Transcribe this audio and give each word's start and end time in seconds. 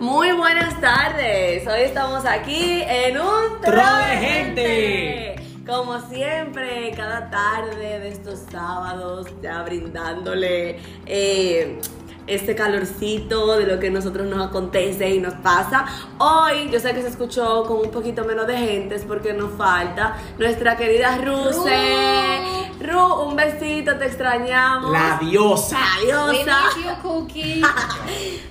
Muy 0.00 0.30
buenas 0.30 0.80
tardes. 0.80 1.66
Hoy 1.66 1.80
estamos 1.80 2.24
aquí 2.24 2.82
en 2.86 3.18
un 3.18 3.60
Tro 3.60 3.96
de 3.96 4.16
gente. 4.16 5.36
Como 5.66 5.98
siempre, 6.08 6.92
cada 6.96 7.28
tarde 7.30 7.98
de 7.98 8.08
estos 8.08 8.44
sábados, 8.50 9.26
ya 9.42 9.62
brindándole 9.64 10.78
eh, 11.04 11.80
este 12.28 12.54
calorcito 12.54 13.56
de 13.56 13.66
lo 13.66 13.80
que 13.80 13.88
a 13.88 13.90
nosotros 13.90 14.28
nos 14.28 14.46
acontece 14.46 15.10
y 15.10 15.18
nos 15.18 15.34
pasa. 15.34 15.84
Hoy, 16.18 16.70
yo 16.70 16.78
sé 16.78 16.94
que 16.94 17.02
se 17.02 17.08
escuchó 17.08 17.64
con 17.64 17.78
un 17.78 17.90
poquito 17.90 18.24
menos 18.24 18.46
de 18.46 18.56
gente, 18.56 18.94
es 18.94 19.04
porque 19.04 19.32
nos 19.32 19.50
falta 19.54 20.16
nuestra 20.38 20.76
querida 20.76 21.18
Ruse. 21.18 22.47
Ru, 22.80 23.22
un 23.24 23.34
besito, 23.36 23.96
te 23.96 24.06
extrañamos. 24.06 24.92
La 24.92 25.18
diosa. 25.20 25.78
La 26.06 26.30
diosa. 26.30 26.58
you, 26.76 27.02
Cookie. 27.02 27.62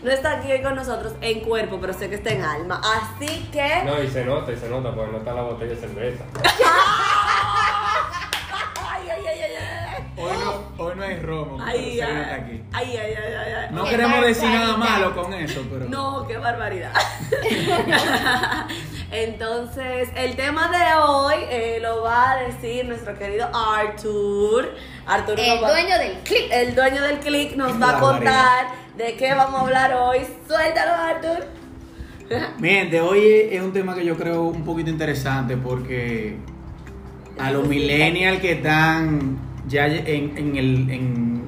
No 0.04 0.12
está 0.12 0.34
aquí 0.38 0.52
hoy 0.52 0.62
con 0.62 0.76
nosotros 0.76 1.14
en 1.22 1.42
cuerpo, 1.42 1.80
pero 1.82 1.92
sé 1.92 2.08
que 2.10 2.16
está 2.16 2.30
en 2.32 2.44
alma. 2.44 2.80
Así 2.84 3.50
que. 3.52 3.84
No, 3.84 4.02
y 4.02 4.08
se 4.08 4.24
nota, 4.24 4.52
y 4.52 4.58
se 4.58 4.70
nota, 4.70 4.94
porque 4.94 5.12
no 5.12 5.18
está 5.18 5.34
la 5.34 5.42
botella 5.42 5.74
de 5.74 5.80
cerveza. 5.80 6.24
Ay, 8.90 9.10
ay, 9.10 9.24
ay, 9.28 9.40
ay, 9.42 9.56
ay. 9.58 10.14
Hoy 10.18 10.32
no, 10.44 10.84
hoy 10.84 10.96
no 10.96 11.04
hay 11.04 11.20
romo. 11.20 11.58
Ay, 11.64 12.00
ay, 12.00 12.12
ay, 12.22 12.64
ay, 12.73 12.98
ay, 12.98 13.16
ay, 13.16 13.54
ay. 13.54 13.68
No 13.72 13.84
Qué 13.84 13.90
queremos 13.92 14.22
decir 14.26 14.50
nada 14.50 14.78
malo 14.78 15.16
con 15.16 15.34
eso, 15.34 15.64
pero. 15.70 15.86
No, 15.90 16.26
qué 16.28 16.38
barbaridad. 16.38 16.94
Entonces, 19.24 20.10
el 20.16 20.36
tema 20.36 20.70
de 20.70 21.02
hoy 21.02 21.34
eh, 21.50 21.80
lo 21.82 22.04
va 22.04 22.32
a 22.34 22.36
decir 22.44 22.86
nuestro 22.86 23.18
querido 23.18 23.48
Arthur. 23.54 24.76
Arthur 25.08 25.40
El 25.40 25.64
va- 25.64 25.72
dueño 25.72 25.98
del 25.98 26.14
clip. 26.24 26.52
el 26.52 26.76
dueño 26.76 27.02
del 27.02 27.18
click 27.20 27.56
nos 27.56 27.82
va 27.82 27.98
a 27.98 28.00
contar 28.00 28.68
de 28.96 29.16
qué 29.16 29.34
vamos 29.34 29.60
a 29.62 29.64
hablar 29.64 29.94
hoy. 29.96 30.20
Suéltalo, 30.48 30.92
Arthur. 30.94 31.46
Mi 32.59 32.70
gente, 32.70 33.02
hoy 33.02 33.24
es 33.52 33.62
un 33.62 33.74
tema 33.74 33.96
que 33.96 34.06
yo 34.06 34.16
creo 34.16 34.44
un 34.44 34.64
poquito 34.64 34.90
interesante 34.92 35.58
porque 35.58 36.38
a 37.40 37.50
los 37.52 37.68
millennials 37.68 38.40
que 38.40 38.52
están 38.54 39.40
ya 39.68 39.88
en, 39.88 40.38
en 40.38 40.56
el, 40.58 40.90
en 40.92 41.44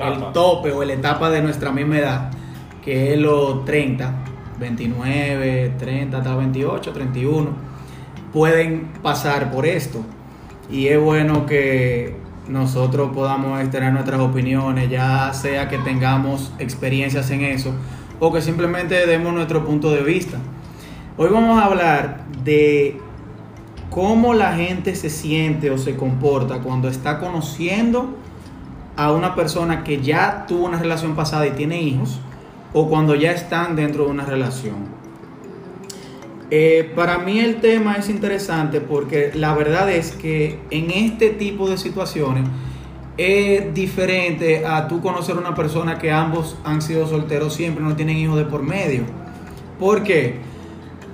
el 0.00 0.32
tope 0.32 0.72
o 0.72 0.82
en 0.82 0.88
la 0.88 0.94
etapa 0.94 1.30
de 1.30 1.40
nuestra 1.42 1.70
misma 1.70 1.98
edad, 1.98 2.30
que 2.84 3.12
es 3.14 3.18
los 3.20 3.64
30, 3.64 4.12
29, 4.58 5.74
30 5.78 6.18
hasta 6.18 6.36
28, 6.36 6.92
31, 6.92 7.50
pueden 8.32 8.88
pasar 9.02 9.50
por 9.50 9.66
esto. 9.66 10.04
Y 10.70 10.88
es 10.88 11.00
bueno 11.00 11.46
que 11.46 12.16
nosotros 12.48 13.10
podamos 13.14 13.60
externar 13.60 13.92
nuestras 13.92 14.20
opiniones, 14.20 14.90
ya 14.90 15.32
sea 15.32 15.68
que 15.68 15.78
tengamos 15.78 16.52
experiencias 16.58 17.30
en 17.30 17.42
eso 17.42 17.72
o 18.20 18.32
que 18.32 18.40
simplemente 18.40 19.06
demos 19.06 19.32
nuestro 19.32 19.64
punto 19.64 19.90
de 19.90 20.02
vista. 20.02 20.38
Hoy 21.16 21.28
vamos 21.30 21.60
a 21.60 21.66
hablar 21.66 22.24
de 22.44 22.98
cómo 23.90 24.32
la 24.32 24.54
gente 24.54 24.94
se 24.94 25.10
siente 25.10 25.70
o 25.70 25.76
se 25.76 25.96
comporta 25.96 26.60
cuando 26.60 26.88
está 26.88 27.18
conociendo 27.18 28.16
a 28.96 29.12
una 29.12 29.34
persona 29.34 29.84
que 29.84 30.00
ya 30.00 30.46
tuvo 30.46 30.66
una 30.66 30.78
relación 30.78 31.14
pasada 31.14 31.46
y 31.46 31.50
tiene 31.50 31.82
hijos 31.82 32.20
o 32.72 32.88
cuando 32.88 33.14
ya 33.14 33.32
están 33.32 33.76
dentro 33.76 34.04
de 34.04 34.10
una 34.10 34.24
relación. 34.24 35.02
Eh, 36.50 36.92
para 36.94 37.18
mí 37.18 37.38
el 37.40 37.60
tema 37.60 37.94
es 37.94 38.10
interesante 38.10 38.80
porque 38.82 39.30
la 39.34 39.54
verdad 39.54 39.90
es 39.90 40.12
que 40.12 40.58
en 40.70 40.90
este 40.90 41.30
tipo 41.30 41.68
de 41.68 41.78
situaciones 41.78 42.44
es 43.16 43.72
diferente 43.72 44.66
a 44.66 44.86
tú 44.86 45.00
conocer 45.00 45.36
una 45.36 45.54
persona 45.54 45.98
que 45.98 46.10
ambos 46.10 46.58
han 46.64 46.82
sido 46.82 47.06
solteros 47.06 47.54
siempre, 47.54 47.82
no 47.82 47.96
tienen 47.96 48.18
hijos 48.18 48.36
de 48.36 48.44
por 48.44 48.62
medio. 48.62 49.04
¿Por 49.78 50.02
qué? 50.02 50.36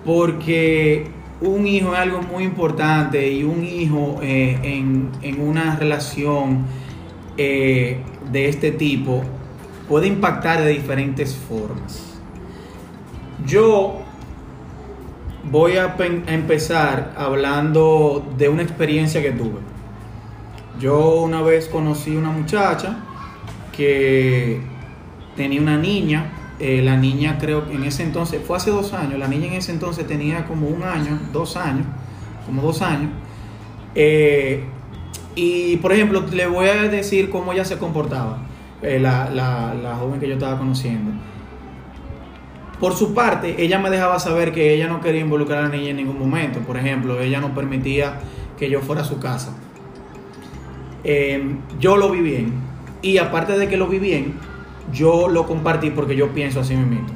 Porque 0.04 1.06
un 1.40 1.66
hijo 1.66 1.92
es 1.92 2.00
algo 2.00 2.22
muy 2.22 2.42
importante 2.42 3.30
y 3.30 3.44
un 3.44 3.64
hijo 3.64 4.18
eh, 4.22 4.58
en, 4.62 5.10
en 5.22 5.40
una 5.40 5.76
relación 5.76 6.64
eh, 7.36 7.98
de 8.32 8.48
este 8.48 8.72
tipo 8.72 9.22
puede 9.88 10.06
impactar 10.06 10.62
de 10.62 10.70
diferentes 10.70 11.34
formas. 11.34 12.18
Yo 13.46 14.02
voy 15.50 15.76
a, 15.76 15.96
empezar 16.26 17.14
hablando 17.16 18.26
de 18.36 18.48
una 18.48 18.62
experiencia 18.62 19.22
que 19.22 19.30
tuve. 19.30 19.60
Yo 20.78 21.20
una 21.20 21.42
vez 21.42 21.66
conocí 21.66 22.16
una 22.16 22.30
muchacha 22.30 22.98
que 23.76 24.60
tenía 25.36 25.60
una 25.60 25.76
niña. 25.76 26.32
eh, 26.60 26.82
la 26.82 26.96
niña 26.96 27.38
creo 27.38 27.68
que 27.68 27.74
en 27.74 27.84
ese 27.84 28.02
entonces, 28.02 28.40
fue 28.44 28.56
hace 28.56 28.70
dos 28.70 28.92
años, 28.92 29.16
la 29.18 29.28
niña 29.28 29.46
en 29.46 29.52
ese 29.54 29.70
entonces 29.70 30.06
tenía 30.08 30.44
como 30.44 30.66
un 30.66 30.82
año, 30.82 31.18
dos 31.32 31.56
años, 31.56 31.86
como 32.46 32.62
dos 32.62 32.82
años. 32.82 33.10
Eh, 33.94 34.64
y 35.36 35.76
por 35.76 35.92
ejemplo, 35.92 36.24
le 36.32 36.46
voy 36.48 36.68
a 36.68 36.88
decir 36.88 37.30
cómo 37.30 37.52
ella 37.52 37.64
se 37.64 37.78
comportaba, 37.78 38.38
eh, 38.82 38.98
la, 39.00 39.30
la- 39.30 39.74
la 39.74 39.96
joven 39.96 40.20
que 40.20 40.28
yo 40.28 40.34
estaba 40.34 40.58
conociendo. 40.58 41.12
Por 42.80 42.94
su 42.94 43.12
parte, 43.12 43.56
ella 43.62 43.78
me 43.80 43.90
dejaba 43.90 44.20
saber 44.20 44.52
que 44.52 44.72
ella 44.74 44.86
no 44.86 45.00
quería 45.00 45.20
involucrar 45.20 45.58
a 45.64 45.68
la 45.68 45.74
niña 45.76 45.90
en 45.90 45.96
ningún 45.96 46.18
momento. 46.18 46.60
Por 46.60 46.76
ejemplo, 46.76 47.20
ella 47.20 47.40
no 47.40 47.52
permitía 47.54 48.20
que 48.56 48.70
yo 48.70 48.80
fuera 48.80 49.02
a 49.02 49.04
su 49.04 49.18
casa. 49.18 49.56
Eh, 51.04 51.56
yo 51.80 51.96
lo 51.96 52.10
vi 52.10 52.20
bien. 52.20 52.52
Y 53.02 53.18
aparte 53.18 53.58
de 53.58 53.68
que 53.68 53.76
lo 53.76 53.86
vi 53.88 53.98
bien, 53.98 54.34
yo 54.92 55.28
lo 55.28 55.46
compartí 55.46 55.90
porque 55.90 56.16
yo 56.16 56.28
pienso 56.30 56.60
así 56.60 56.74
mismo. 56.76 57.06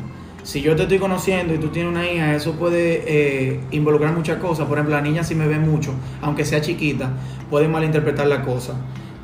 Si 0.43 0.61
yo 0.61 0.75
te 0.75 0.83
estoy 0.83 0.99
conociendo 0.99 1.55
y 1.55 1.59
tú 1.59 1.69
tienes 1.69 1.93
una 1.93 2.09
hija, 2.11 2.34
eso 2.34 2.55
puede 2.55 3.05
eh, 3.06 3.61
involucrar 3.71 4.12
muchas 4.12 4.39
cosas. 4.39 4.67
Por 4.67 4.78
ejemplo, 4.78 4.97
la 4.97 5.03
niña 5.03 5.22
si 5.22 5.37
me 5.37 5.47
ve 5.47 5.59
mucho, 5.61 5.95
aunque 6.21 6.45
sea 6.45 6.61
chiquita, 6.61 7.11
puede 7.51 7.69
malinterpretar 7.69 8.27
la 8.27 8.43
cosa. 8.43 8.75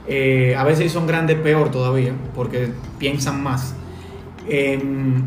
Eh, 0.09 0.57
a 0.57 0.65
veces 0.65 0.91
son 0.91 1.07
grandes 1.07 1.39
peor 1.39 1.71
todavía, 1.71 2.13
porque 2.35 2.71
piensan 2.99 3.43
más. 3.43 3.75
Em, 4.49 5.23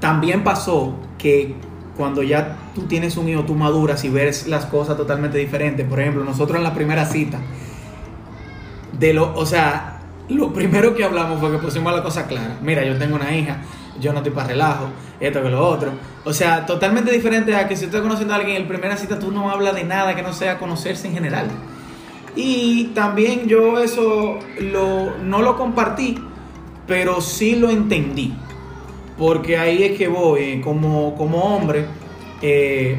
también 0.00 0.44
pasó 0.44 0.94
que 1.16 1.54
cuando 1.96 2.22
ya 2.22 2.56
tú 2.74 2.82
tienes 2.82 3.16
un 3.16 3.28
hijo, 3.28 3.44
tú 3.44 3.54
maduras 3.54 4.04
y 4.04 4.10
ves 4.10 4.46
las 4.46 4.66
cosas 4.66 4.96
totalmente 4.96 5.38
diferentes. 5.38 5.86
Por 5.86 6.00
ejemplo, 6.00 6.24
nosotros 6.24 6.58
en 6.58 6.64
la 6.64 6.74
primera 6.74 7.06
cita, 7.06 7.38
de 8.98 9.14
lo, 9.14 9.34
o 9.34 9.46
sea, 9.46 10.00
lo 10.28 10.52
primero 10.52 10.94
que 10.94 11.04
hablamos 11.04 11.40
fue 11.40 11.50
que 11.50 11.58
pusimos 11.58 11.92
la 11.92 12.02
cosa 12.02 12.26
clara. 12.26 12.58
Mira, 12.62 12.84
yo 12.84 12.98
tengo 12.98 13.16
una 13.16 13.34
hija, 13.34 13.62
yo 13.98 14.12
no 14.12 14.18
estoy 14.18 14.32
para 14.32 14.48
relajo, 14.48 14.88
esto 15.20 15.42
que 15.42 15.48
lo 15.48 15.66
otro. 15.66 15.92
O 16.24 16.34
sea, 16.34 16.66
totalmente 16.66 17.10
diferente 17.10 17.54
a 17.56 17.66
que 17.66 17.76
si 17.76 17.86
estás 17.86 18.02
conociendo 18.02 18.34
a 18.34 18.36
alguien 18.36 18.56
en 18.56 18.62
la 18.62 18.68
primera 18.68 18.96
cita, 18.98 19.18
tú 19.18 19.32
no 19.32 19.50
hablas 19.50 19.74
de 19.74 19.84
nada 19.84 20.14
que 20.14 20.22
no 20.22 20.34
sea 20.34 20.58
conocerse 20.58 21.08
en 21.08 21.14
general. 21.14 21.48
Y 22.36 22.84
también 22.94 23.48
yo 23.48 23.78
eso 23.80 24.38
lo, 24.60 25.16
no 25.18 25.42
lo 25.42 25.56
compartí, 25.56 26.18
pero 26.86 27.20
sí 27.20 27.56
lo 27.56 27.70
entendí. 27.70 28.34
Porque 29.18 29.58
ahí 29.58 29.82
es 29.82 29.98
que 29.98 30.08
voy, 30.08 30.40
eh, 30.40 30.60
como, 30.62 31.14
como 31.14 31.38
hombre, 31.38 31.86
eh, 32.40 32.98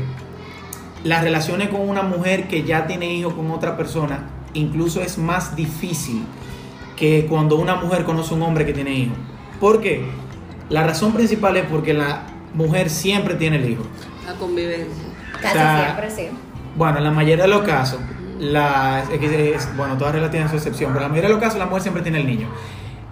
las 1.03 1.24
relaciones 1.24 1.70
con 1.70 1.88
una 1.88 2.03
mujer 2.03 2.47
que 2.47 2.64
ya 2.64 2.86
tiene 2.86 3.12
hijos 3.14 3.34
con 3.34 3.50
otra 3.52 3.75
persona, 3.75 4.30
incluso 4.53 5.02
es 5.02 5.18
más 5.18 5.56
difícil 5.56 6.24
que 6.96 7.25
cuando 7.28 7.56
una 7.56 7.75
mujer 7.75 8.03
conoce 8.03 8.34
a 8.34 8.38
un 8.38 8.44
hombre 8.44 8.66
que 8.66 8.74
tiene 8.74 8.94
hijos. 8.94 9.18
¿Por 9.59 9.81
qué? 9.81 10.06
La 10.70 10.84
razón 10.84 11.14
principal 11.14 11.58
es 11.58 11.66
porque 11.66 11.94
la 11.94 12.28
mujer 12.53 12.90
siempre 12.90 13.36
tiene 13.36 13.58
el 13.58 13.72
hijo. 13.72 13.84
La 14.25 14.34
convivencia. 14.36 15.03
Casi 15.34 15.47
O 15.47 15.52
sea, 15.52 15.84
siempre 15.86 16.12
sí. 16.12 16.28
Bueno, 16.75 17.00
en 17.00 17.03
la 17.03 17.12
mayoría 17.12 17.46
de 17.46 17.50
los 17.50 17.64
casos, 17.64 18.00
la, 18.41 19.03
es 19.03 19.78
bueno, 19.78 19.97
todas 19.97 20.13
reglas 20.13 20.31
tienen 20.31 20.50
su 20.50 20.56
excepción, 20.56 20.91
pero 20.91 21.02
en 21.02 21.03
la 21.03 21.09
mayoría 21.09 21.29
de 21.29 21.35
los 21.35 21.44
casos 21.44 21.59
la 21.59 21.68
mujer 21.68 21.84
siempre 21.84 22.02
tiene 22.02 22.19
el 22.19 22.25
niño. 22.25 22.47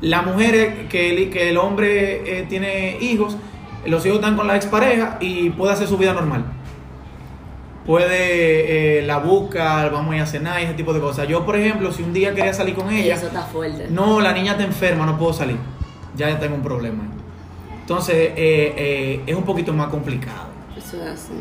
La 0.01 0.23
mujer 0.23 0.87
que 0.87 1.09
el, 1.11 1.29
que 1.29 1.49
el 1.49 1.57
hombre 1.57 2.39
eh, 2.39 2.45
tiene 2.49 2.97
hijos, 2.99 3.37
los 3.85 4.03
hijos 4.05 4.17
están 4.17 4.35
con 4.35 4.47
la 4.47 4.55
expareja 4.55 5.17
y 5.19 5.51
puede 5.51 5.73
hacer 5.73 5.87
su 5.87 5.97
vida 5.97 6.13
normal. 6.13 6.45
Puede, 7.85 8.99
eh, 8.99 9.01
la 9.03 9.19
busca, 9.19 9.87
vamos 9.89 10.13
a 10.13 10.17
ir 10.17 10.21
a 10.23 10.25
cenar 10.25 10.61
y 10.61 10.63
ese 10.63 10.73
tipo 10.73 10.93
de 10.93 10.99
cosas. 10.99 11.27
Yo, 11.27 11.45
por 11.45 11.55
ejemplo, 11.55 11.91
si 11.91 12.01
un 12.01 12.13
día 12.13 12.33
quería 12.33 12.53
salir 12.53 12.73
con 12.73 12.89
ella, 12.91 13.15
Eso 13.15 13.27
está 13.27 13.43
fuerte. 13.43 13.87
no, 13.89 14.19
la 14.21 14.33
niña 14.33 14.53
está 14.53 14.63
enferma, 14.63 15.05
no 15.05 15.17
puedo 15.17 15.33
salir. 15.33 15.57
Ya 16.15 16.39
tengo 16.39 16.55
un 16.55 16.63
problema. 16.63 17.03
Entonces, 17.81 18.15
eh, 18.15 18.73
eh, 18.77 19.21
es 19.27 19.35
un 19.35 19.43
poquito 19.43 19.73
más 19.73 19.87
complicado. 19.89 20.49
Eso 20.75 21.01
es 21.03 21.09
así. 21.09 21.33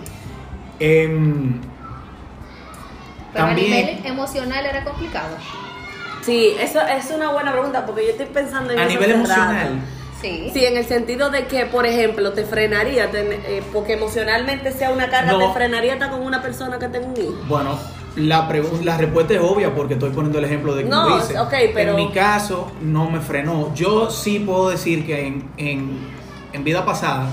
Pero 3.32 3.46
También- 3.46 3.72
a 3.72 3.76
nivel 3.90 4.06
emocional 4.06 4.64
era 4.66 4.84
complicado. 4.84 5.36
Sí, 6.22 6.54
eso 6.60 6.80
es 6.82 7.10
una 7.14 7.30
buena 7.30 7.52
pregunta 7.52 7.86
porque 7.86 8.04
yo 8.04 8.10
estoy 8.10 8.26
pensando 8.26 8.72
en 8.72 8.78
a 8.78 8.82
eso 8.82 8.90
nivel 8.92 9.10
rato. 9.10 9.24
emocional, 9.24 9.80
Sí. 10.20 10.50
Sí, 10.52 10.64
en 10.64 10.76
el 10.76 10.84
sentido 10.84 11.30
de 11.30 11.46
que, 11.46 11.66
por 11.66 11.86
ejemplo, 11.86 12.32
te 12.32 12.44
frenaría, 12.44 13.08
eh, 13.14 13.62
porque 13.72 13.92
emocionalmente 13.92 14.72
sea 14.72 14.90
una 14.90 15.08
carga, 15.08 15.30
No. 15.32 15.38
te 15.38 15.52
frenaría 15.54 15.92
estar 15.92 16.10
con 16.10 16.22
una 16.22 16.42
persona 16.42 16.76
que 16.76 16.88
tenga 16.88 17.06
un 17.06 17.16
hijo. 17.16 17.36
Bueno, 17.46 17.78
la, 18.16 18.48
la 18.82 18.96
respuesta 18.98 19.34
es 19.34 19.40
obvia 19.40 19.72
porque 19.72 19.94
estoy 19.94 20.10
poniendo 20.10 20.40
el 20.40 20.44
ejemplo 20.46 20.74
de 20.74 20.82
que 20.82 20.88
No, 20.90 21.08
lo 21.08 21.18
hice. 21.18 21.38
ok, 21.38 21.54
pero- 21.72 21.90
En 21.90 21.96
mi 21.96 22.10
caso, 22.10 22.72
no 22.80 23.08
me 23.08 23.20
frenó. 23.20 23.72
Yo 23.76 24.10
sí 24.10 24.40
puedo 24.40 24.70
decir 24.70 25.06
que 25.06 25.24
en, 25.24 25.48
en, 25.56 25.98
en 26.52 26.64
vida 26.64 26.84
pasada 26.84 27.28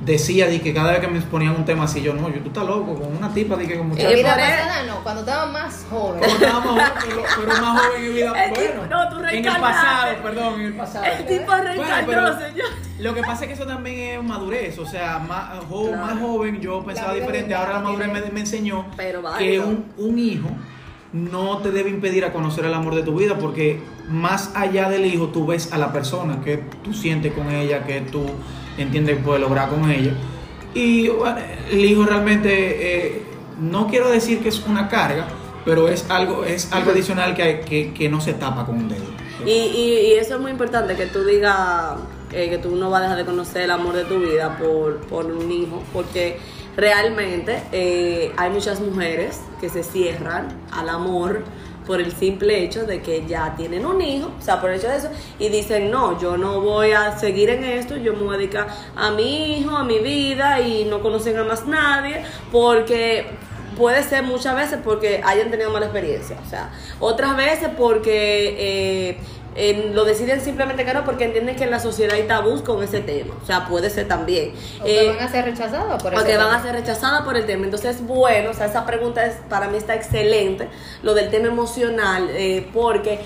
decía 0.00 0.46
de 0.46 0.60
que 0.60 0.72
cada 0.72 0.92
vez 0.92 1.00
que 1.00 1.08
me 1.08 1.20
ponían 1.22 1.56
un 1.56 1.64
tema 1.64 1.84
así, 1.84 2.00
yo 2.00 2.14
no, 2.14 2.28
yo 2.28 2.40
tú 2.40 2.48
estás 2.48 2.64
loco, 2.64 2.94
con 2.94 3.16
una 3.16 3.32
tipa 3.34 3.56
de 3.56 3.66
que 3.66 3.74
con 3.74 3.82
En 3.82 3.88
muchachos. 3.88 4.14
vida 4.14 4.34
pasada 4.36 4.82
no, 4.86 5.02
cuando 5.02 5.20
estaba 5.22 5.46
más 5.46 5.86
joven. 5.90 6.20
Como 6.20 6.34
estábamos 6.34 6.66
jóvenes, 6.70 6.92
pero, 7.08 7.22
pero 7.40 7.62
más 7.62 7.82
joven 7.82 8.04
en 8.04 8.14
vida. 8.14 8.32
El 8.44 8.52
tipo- 8.52 8.60
bueno, 8.74 8.86
no, 8.88 9.08
tú 9.08 9.18
en 9.28 9.44
el 9.46 9.60
pasado, 9.60 10.12
perdón, 10.22 10.54
en 10.60 10.66
el 10.66 10.74
pasado. 10.74 11.04
El 11.04 11.26
tipo 11.26 11.52
reencarnó, 11.54 12.06
pero- 12.06 12.38
señor. 12.38 12.68
Lo 13.00 13.14
que 13.14 13.20
pasa 13.22 13.42
es 13.42 13.48
que 13.48 13.54
eso 13.54 13.66
también 13.66 14.18
es 14.18 14.24
madurez, 14.24 14.78
o 14.78 14.86
sea, 14.86 15.18
más, 15.20 15.58
jo- 15.68 15.88
Claro. 15.88 16.02
más 16.06 16.20
joven 16.20 16.60
yo 16.60 16.84
pensaba 16.84 17.14
diferente, 17.14 17.54
ahora 17.54 17.74
la 17.74 17.78
madurez 17.80 18.08
me, 18.12 18.20
me 18.32 18.40
enseñó 18.40 18.86
Pero 18.96 19.22
que 19.38 19.60
un, 19.60 19.84
un 19.98 20.18
hijo 20.18 20.48
no 21.12 21.58
te 21.58 21.70
debe 21.70 21.90
impedir 21.90 22.24
a 22.24 22.32
conocer 22.32 22.64
el 22.64 22.74
amor 22.74 22.94
de 22.94 23.02
tu 23.02 23.16
vida, 23.16 23.36
porque 23.38 23.80
más 24.08 24.50
allá 24.54 24.88
del 24.90 25.06
hijo 25.06 25.28
tú 25.28 25.46
ves 25.46 25.72
a 25.72 25.78
la 25.78 25.92
persona 25.92 26.40
que 26.44 26.58
tú 26.82 26.92
sientes 26.92 27.32
con 27.32 27.50
ella, 27.50 27.84
que 27.84 28.00
tú 28.02 28.26
entiendes 28.82 29.16
que 29.16 29.22
puedes 29.22 29.40
lograr 29.40 29.68
con 29.68 29.90
ella. 29.90 30.12
Y 30.74 31.08
bueno, 31.08 31.38
el 31.70 31.84
hijo 31.84 32.04
realmente, 32.04 32.50
eh, 33.06 33.22
no 33.60 33.86
quiero 33.88 34.10
decir 34.10 34.40
que 34.40 34.48
es 34.48 34.64
una 34.66 34.88
carga, 34.88 35.26
pero 35.64 35.88
es 35.88 36.08
algo, 36.10 36.44
es 36.44 36.72
algo 36.72 36.92
adicional 36.92 37.34
que, 37.34 37.60
que, 37.60 37.92
que 37.92 38.08
no 38.08 38.20
se 38.20 38.34
tapa 38.34 38.64
con 38.64 38.76
un 38.76 38.88
dedo. 38.88 39.04
Y, 39.44 39.50
y, 39.50 40.00
y 40.08 40.12
eso 40.14 40.34
es 40.34 40.40
muy 40.40 40.50
importante, 40.50 40.94
que 40.96 41.06
tú 41.06 41.24
digas 41.24 41.96
eh, 42.32 42.50
que 42.50 42.58
tú 42.58 42.76
no 42.76 42.90
vas 42.90 43.00
a 43.00 43.02
dejar 43.04 43.18
de 43.18 43.24
conocer 43.24 43.62
el 43.62 43.70
amor 43.70 43.94
de 43.94 44.04
tu 44.04 44.18
vida 44.18 44.58
por, 44.58 44.98
por 45.06 45.26
un 45.26 45.50
hijo, 45.50 45.82
porque 45.92 46.38
realmente 46.76 47.62
eh, 47.72 48.32
hay 48.36 48.50
muchas 48.50 48.80
mujeres 48.80 49.40
que 49.60 49.68
se 49.68 49.82
cierran 49.82 50.48
al 50.70 50.88
amor 50.90 51.42
por 51.88 52.00
el 52.00 52.12
simple 52.12 52.62
hecho 52.62 52.84
de 52.84 53.00
que 53.02 53.26
ya 53.26 53.56
tienen 53.56 53.84
un 53.84 54.00
hijo, 54.02 54.30
o 54.38 54.42
sea, 54.42 54.60
por 54.60 54.70
el 54.70 54.78
hecho 54.78 54.88
de 54.88 54.98
eso, 54.98 55.08
y 55.38 55.48
dicen, 55.48 55.90
no, 55.90 56.20
yo 56.20 56.36
no 56.36 56.60
voy 56.60 56.92
a 56.92 57.18
seguir 57.18 57.48
en 57.48 57.64
esto, 57.64 57.96
yo 57.96 58.12
me 58.12 58.22
voy 58.22 58.34
a 58.34 58.38
dedicar 58.38 58.68
a 58.94 59.10
mi 59.10 59.58
hijo, 59.58 59.74
a 59.74 59.82
mi 59.84 59.98
vida, 59.98 60.60
y 60.60 60.84
no 60.84 61.00
conocen 61.00 61.38
a 61.38 61.44
más 61.44 61.66
nadie, 61.66 62.22
porque 62.52 63.26
puede 63.78 64.02
ser 64.02 64.22
muchas 64.24 64.54
veces 64.56 64.80
porque 64.84 65.22
hayan 65.24 65.50
tenido 65.50 65.70
mala 65.70 65.86
experiencia, 65.86 66.36
o 66.44 66.48
sea, 66.48 66.70
otras 67.00 67.36
veces 67.36 67.70
porque 67.76 68.56
eh, 68.58 69.18
lo 69.92 70.04
deciden 70.04 70.40
simplemente 70.40 70.84
que 70.84 70.94
no 70.94 71.04
porque 71.04 71.24
entienden 71.24 71.56
que 71.56 71.64
en 71.64 71.70
la 71.70 71.80
sociedad 71.80 72.14
hay 72.14 72.24
tabús 72.28 72.62
con 72.62 72.82
ese 72.82 73.00
tema, 73.00 73.34
o 73.42 73.46
sea, 73.46 73.66
puede 73.66 73.90
ser 73.90 74.06
también. 74.08 74.52
O 74.80 74.84
que 74.84 75.06
Eh, 75.06 75.08
van 75.10 75.20
a 75.20 75.30
ser 75.30 75.44
rechazadas 75.44 76.02
por 76.02 76.12
o 76.14 76.16
eso. 76.16 76.26
que 76.26 76.36
van 76.36 76.54
a 76.54 76.62
ser 76.62 76.72
rechazadas 76.74 77.22
por 77.22 77.36
el 77.36 77.44
tema. 77.46 77.64
Entonces, 77.64 78.06
bueno, 78.06 78.50
o 78.50 78.54
sea, 78.54 78.66
esa 78.66 78.86
pregunta 78.86 79.24
es, 79.26 79.34
para 79.48 79.68
mí 79.68 79.76
está 79.76 79.94
excelente, 79.94 80.68
lo 81.02 81.14
del 81.14 81.30
tema 81.30 81.48
emocional, 81.48 82.28
eh, 82.30 82.68
porque 82.72 83.20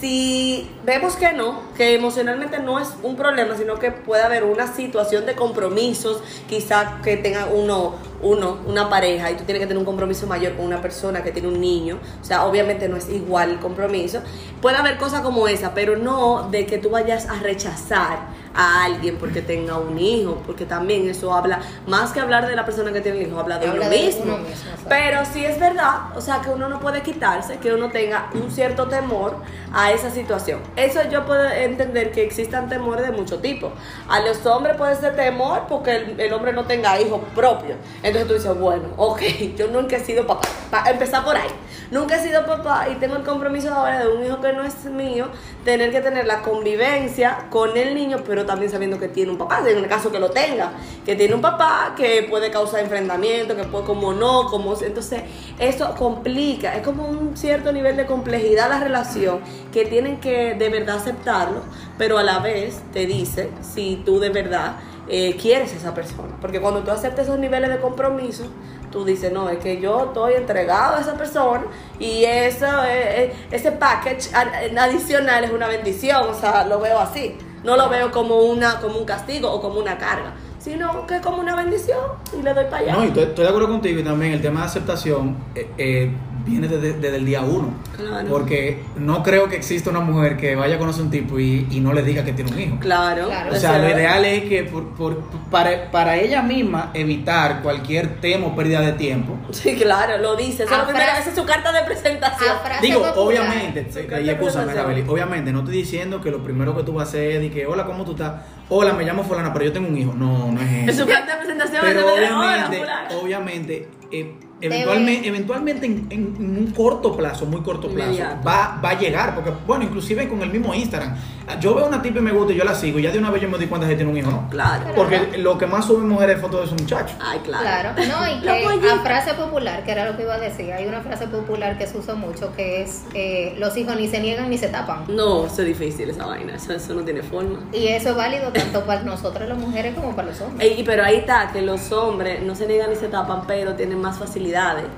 si 0.00 0.70
vemos 0.84 1.16
que 1.16 1.32
no, 1.32 1.62
que 1.76 1.94
emocionalmente 1.94 2.58
no 2.58 2.78
es 2.78 2.88
un 3.02 3.16
problema, 3.16 3.56
sino 3.56 3.78
que 3.78 3.90
puede 3.90 4.22
haber 4.22 4.44
una 4.44 4.66
situación 4.66 5.24
de 5.24 5.34
compromisos, 5.34 6.22
quizá 6.48 6.98
que 7.02 7.16
tenga 7.16 7.46
uno, 7.46 7.94
uno, 8.24 8.58
una 8.66 8.88
pareja, 8.88 9.30
y 9.30 9.36
tú 9.36 9.44
tienes 9.44 9.60
que 9.60 9.66
tener 9.66 9.78
un 9.78 9.84
compromiso 9.84 10.26
mayor 10.26 10.54
con 10.54 10.64
una 10.64 10.80
persona 10.82 11.22
que 11.22 11.30
tiene 11.30 11.48
un 11.48 11.60
niño, 11.60 11.98
o 12.20 12.24
sea, 12.24 12.44
obviamente 12.46 12.88
no 12.88 12.96
es 12.96 13.08
igual 13.08 13.50
el 13.50 13.58
compromiso, 13.58 14.20
puede 14.60 14.76
haber 14.76 14.98
cosas 14.98 15.20
como 15.20 15.46
esa, 15.46 15.74
pero 15.74 15.96
no 15.96 16.48
de 16.50 16.66
que 16.66 16.78
tú 16.78 16.90
vayas 16.90 17.28
a 17.28 17.38
rechazar 17.40 18.44
a 18.56 18.84
alguien 18.84 19.16
porque 19.18 19.42
tenga 19.42 19.78
un 19.78 19.98
hijo, 19.98 20.40
porque 20.46 20.64
también 20.64 21.08
eso 21.08 21.34
habla, 21.34 21.60
más 21.86 22.12
que 22.12 22.20
hablar 22.20 22.46
de 22.46 22.54
la 22.54 22.64
persona 22.64 22.92
que 22.92 23.00
tiene 23.00 23.20
el 23.20 23.26
hijo, 23.28 23.40
habla 23.40 23.58
de 23.58 23.66
Habla 23.66 23.82
uno 23.82 23.90
de 23.90 23.96
mismo. 24.04 24.22
uno 24.24 24.36
mismo, 24.38 24.50
exacto. 24.50 24.86
Pero 24.88 25.24
sí 25.32 25.44
es 25.44 25.58
verdad, 25.58 26.16
o 26.16 26.20
sea, 26.20 26.40
que 26.40 26.50
uno 26.50 26.68
no 26.68 26.80
puede 26.80 27.02
quitarse, 27.02 27.58
que 27.58 27.72
uno 27.74 27.90
tenga 27.90 28.30
un 28.32 28.50
cierto 28.50 28.86
temor 28.86 29.36
a 29.72 29.90
esa 29.90 30.10
situación. 30.10 30.60
Eso 30.76 31.00
yo 31.10 31.26
puedo 31.26 31.50
entender 31.50 32.12
que 32.12 32.22
existan 32.24 32.68
temores 32.68 33.04
de 33.04 33.12
mucho 33.12 33.40
tipo. 33.40 33.72
A 34.08 34.20
los 34.20 34.46
hombres 34.46 34.76
puede 34.76 34.94
ser 34.94 35.16
temor 35.16 35.62
porque 35.68 35.96
el, 35.96 36.20
el 36.20 36.32
hombre 36.32 36.52
no 36.52 36.64
tenga 36.64 37.00
hijos 37.00 37.20
propios. 37.34 37.76
Entonces 38.04 38.13
tú 38.20 38.34
dices, 38.34 38.58
bueno, 38.58 38.84
ok, 38.96 39.20
yo 39.56 39.68
nunca 39.68 39.96
he 39.96 40.00
sido 40.00 40.26
papá. 40.26 40.48
Para 40.70 40.90
empezar 40.90 41.24
por 41.24 41.36
ahí. 41.36 41.50
Nunca 41.90 42.16
he 42.16 42.22
sido 42.22 42.44
papá 42.46 42.88
y 42.90 42.94
tengo 42.96 43.16
el 43.16 43.22
compromiso 43.22 43.72
ahora 43.72 44.00
de 44.00 44.08
un 44.08 44.24
hijo 44.24 44.40
que 44.40 44.52
no 44.52 44.64
es 44.64 44.84
mío, 44.86 45.26
tener 45.64 45.92
que 45.92 46.00
tener 46.00 46.26
la 46.26 46.40
convivencia 46.42 47.46
con 47.50 47.76
el 47.76 47.94
niño, 47.94 48.18
pero 48.26 48.46
también 48.46 48.70
sabiendo 48.70 48.98
que 48.98 49.08
tiene 49.08 49.30
un 49.30 49.38
papá, 49.38 49.62
en 49.68 49.78
el 49.78 49.86
caso 49.86 50.10
que 50.10 50.18
lo 50.18 50.30
tenga, 50.30 50.72
que 51.04 51.14
tiene 51.14 51.34
un 51.34 51.42
papá 51.42 51.94
que 51.96 52.26
puede 52.28 52.50
causar 52.50 52.80
enfrentamiento, 52.80 53.54
que 53.54 53.64
puede 53.64 53.84
como 53.84 54.12
no, 54.12 54.46
como 54.46 54.74
entonces 54.80 55.22
eso 55.58 55.94
complica, 55.94 56.74
es 56.74 56.82
como 56.82 57.06
un 57.06 57.36
cierto 57.36 57.70
nivel 57.70 57.96
de 57.96 58.06
complejidad 58.06 58.68
la 58.70 58.80
relación 58.80 59.40
que 59.72 59.84
tienen 59.84 60.20
que 60.20 60.54
de 60.54 60.68
verdad 60.70 60.96
aceptarlo, 60.96 61.60
pero 61.98 62.18
a 62.18 62.22
la 62.22 62.38
vez 62.38 62.80
te 62.92 63.06
dice 63.06 63.50
si 63.62 64.02
tú 64.04 64.20
de 64.20 64.30
verdad 64.30 64.76
eh, 65.08 65.36
quieres 65.40 65.72
a 65.72 65.76
esa 65.76 65.94
persona, 65.94 66.36
porque 66.40 66.60
cuando 66.60 66.80
tú 66.82 66.90
aceptas 66.90 67.26
esos 67.26 67.38
niveles 67.38 67.70
de 67.70 67.78
compromiso, 67.78 68.44
tú 68.90 69.04
dices, 69.04 69.32
no, 69.32 69.48
es 69.50 69.58
que 69.58 69.80
yo 69.80 70.04
estoy 70.06 70.34
entregado 70.34 70.96
a 70.96 71.00
esa 71.00 71.14
persona 71.14 71.64
y 71.98 72.24
eso, 72.24 72.66
eh, 72.84 73.24
eh, 73.24 73.32
ese 73.50 73.72
package 73.72 74.32
ad- 74.34 74.76
adicional 74.78 75.44
es 75.44 75.50
una 75.50 75.66
bendición, 75.68 76.28
o 76.28 76.34
sea, 76.34 76.64
lo 76.66 76.80
veo 76.80 76.98
así. 76.98 77.36
No 77.64 77.76
lo 77.78 77.88
veo 77.88 78.10
como, 78.10 78.36
una, 78.40 78.78
como 78.80 78.98
un 78.98 79.06
castigo 79.06 79.50
o 79.50 79.58
como 79.60 79.80
una 79.80 79.96
carga, 79.96 80.34
sino 80.58 81.06
que 81.06 81.16
es 81.16 81.20
como 81.22 81.38
una 81.38 81.56
bendición 81.56 81.98
y 82.38 82.42
le 82.42 82.52
doy 82.52 82.64
para 82.66 82.76
allá. 82.78 82.92
No, 82.92 83.04
y 83.04 83.06
estoy, 83.08 83.22
estoy 83.22 83.44
de 83.44 83.48
acuerdo 83.48 83.68
contigo 83.68 84.00
y 84.00 84.04
también 84.04 84.32
el 84.34 84.42
tema 84.42 84.60
de 84.60 84.66
aceptación 84.66 85.38
eh, 85.54 85.70
eh, 85.78 86.12
viene 86.44 86.68
desde, 86.68 86.94
desde 86.94 87.16
el 87.16 87.24
día 87.26 87.42
uno. 87.42 87.72
Claro. 87.96 88.28
Porque 88.28 88.82
no 88.96 89.22
creo 89.22 89.48
que 89.48 89.56
exista 89.56 89.90
una 89.90 90.00
mujer 90.00 90.36
que 90.36 90.56
vaya 90.56 90.76
a 90.76 90.78
conocer 90.78 91.02
un 91.04 91.10
tipo 91.10 91.38
y, 91.38 91.66
y 91.70 91.80
no 91.80 91.92
le 91.92 92.02
diga 92.02 92.24
que 92.24 92.32
tiene 92.32 92.50
un 92.52 92.60
hijo. 92.60 92.76
Claro. 92.80 93.26
Claro. 93.26 93.52
O 93.52 93.56
sea, 93.56 93.78
lo 93.78 93.88
ideal 93.88 94.24
es 94.24 94.44
que 94.44 94.64
por, 94.64 94.88
por- 94.94 95.22
para, 95.50 95.90
para 95.90 96.16
ella 96.16 96.42
misma 96.42 96.90
evitar 96.94 97.62
cualquier 97.62 98.20
tema 98.20 98.46
o 98.48 98.56
pérdida 98.56 98.80
de 98.80 98.92
tiempo. 98.92 99.36
Sí, 99.50 99.76
claro, 99.76 100.18
lo 100.18 100.36
dice. 100.36 100.64
Eso 100.64 100.72
es 100.72 100.72
A 100.72 100.78
lo 100.78 100.84
primero, 100.88 101.04
frase- 101.06 101.20
esa 101.20 101.30
es 101.30 101.36
su 101.36 101.44
carta 101.44 101.72
de 101.72 101.82
presentación. 101.84 102.54
Digo, 102.82 103.00
popular. 103.02 103.16
obviamente, 103.26 103.86
y 104.22 104.28
escúchame, 104.28 104.72
obviamente, 105.08 105.52
no 105.52 105.60
estoy 105.60 105.76
diciendo 105.76 106.20
que 106.20 106.30
lo 106.30 106.42
primero 106.42 106.76
que 106.76 106.82
tú 106.82 106.94
vas 106.94 107.06
a 107.06 107.08
hacer 107.10 107.30
es 107.32 107.40
de 107.40 107.50
que, 107.50 107.66
hola, 107.66 107.84
¿cómo 107.84 108.04
tú 108.04 108.12
estás? 108.12 108.42
Hola, 108.68 108.92
me 108.94 109.04
llamo 109.04 109.22
fulana, 109.24 109.52
pero 109.52 109.66
yo 109.66 109.72
tengo 109.72 109.88
un 109.88 109.96
hijo. 109.98 110.12
No, 110.14 110.50
no 110.50 110.60
es 110.60 110.88
eso. 110.88 111.02
su 111.04 111.08
carta 111.08 111.32
de 111.32 111.38
presentación 111.38 111.80
Pero 111.82 112.00
debe 112.06 112.20
de, 112.20 112.26
"Hola, 112.26 112.38
obviamente, 112.38 112.78
fulano". 112.78 113.20
obviamente, 113.20 113.88
eh, 114.10 114.34
eventualmente, 114.66 115.28
eventualmente 115.28 115.86
en, 115.86 116.06
en- 116.10 116.36
en 116.38 116.58
un 116.58 116.70
corto 116.72 117.16
plazo, 117.16 117.46
muy 117.46 117.60
corto 117.62 117.88
plazo, 117.88 118.22
va, 118.46 118.80
va 118.84 118.90
a 118.90 118.98
llegar. 118.98 119.34
Porque, 119.34 119.50
bueno, 119.66 119.84
inclusive 119.84 120.28
con 120.28 120.42
el 120.42 120.50
mismo 120.50 120.74
Instagram. 120.74 121.14
Yo 121.60 121.74
veo 121.74 121.86
una 121.86 122.00
tipa 122.00 122.20
y 122.20 122.22
me 122.22 122.32
gusta 122.32 122.54
y 122.54 122.56
yo 122.56 122.64
la 122.64 122.74
sigo 122.74 122.98
y 122.98 123.02
ya 123.02 123.10
de 123.10 123.18
una 123.18 123.30
vez 123.30 123.42
yo 123.42 123.48
me 123.50 123.58
doy 123.58 123.66
cuenta 123.66 123.86
de 123.86 123.92
que 123.92 123.96
tiene 123.98 124.10
un 124.10 124.16
hijo, 124.16 124.30
¿no? 124.30 124.48
Claro. 124.48 124.86
Porque 124.96 125.36
lo 125.36 125.58
que 125.58 125.66
más 125.66 125.84
suben 125.84 126.08
mujeres 126.08 126.36
es 126.36 126.40
fotos 126.40 126.62
de 126.62 126.66
su 126.68 126.74
muchacho. 126.82 127.14
Ay, 127.20 127.38
claro. 127.44 127.62
Claro, 127.62 127.90
no, 128.08 128.34
y 128.34 128.40
que 128.40 128.64
pollitos. 128.64 128.92
a 128.92 129.02
frase 129.02 129.34
popular, 129.34 129.84
que 129.84 129.90
era 129.92 130.10
lo 130.10 130.16
que 130.16 130.22
iba 130.22 130.34
a 130.36 130.38
decir, 130.38 130.72
hay 130.72 130.86
una 130.86 131.02
frase 131.02 131.26
popular 131.26 131.76
que 131.76 131.86
se 131.86 131.98
usa 131.98 132.14
mucho 132.14 132.50
que 132.56 132.80
es 132.82 133.02
eh, 133.12 133.54
los 133.58 133.76
hijos 133.76 133.94
ni 133.96 134.08
se 134.08 134.20
niegan 134.20 134.48
ni 134.48 134.56
se 134.56 134.68
tapan. 134.68 135.04
No, 135.08 135.44
eso 135.44 135.60
es 135.60 135.68
difícil 135.68 136.08
esa 136.08 136.24
vaina, 136.24 136.54
eso, 136.54 136.72
eso 136.72 136.94
no 136.94 137.02
tiene 137.02 137.22
forma. 137.22 137.58
Y 137.74 137.88
eso 137.88 138.08
es 138.10 138.16
válido 138.16 138.50
tanto 138.50 138.82
para 138.86 139.02
nosotras 139.02 139.46
las 139.46 139.58
mujeres 139.58 139.94
como 139.94 140.16
para 140.16 140.28
los 140.28 140.40
hombres. 140.40 140.66
Ey, 140.70 140.82
pero 140.82 141.04
ahí 141.04 141.16
está, 141.16 141.50
que 141.52 141.60
los 141.60 141.92
hombres 141.92 142.42
no 142.42 142.54
se 142.54 142.66
niegan 142.66 142.88
ni 142.88 142.96
se 142.96 143.08
tapan, 143.08 143.42
pero 143.46 143.74
tienen 143.74 144.00
más 144.00 144.16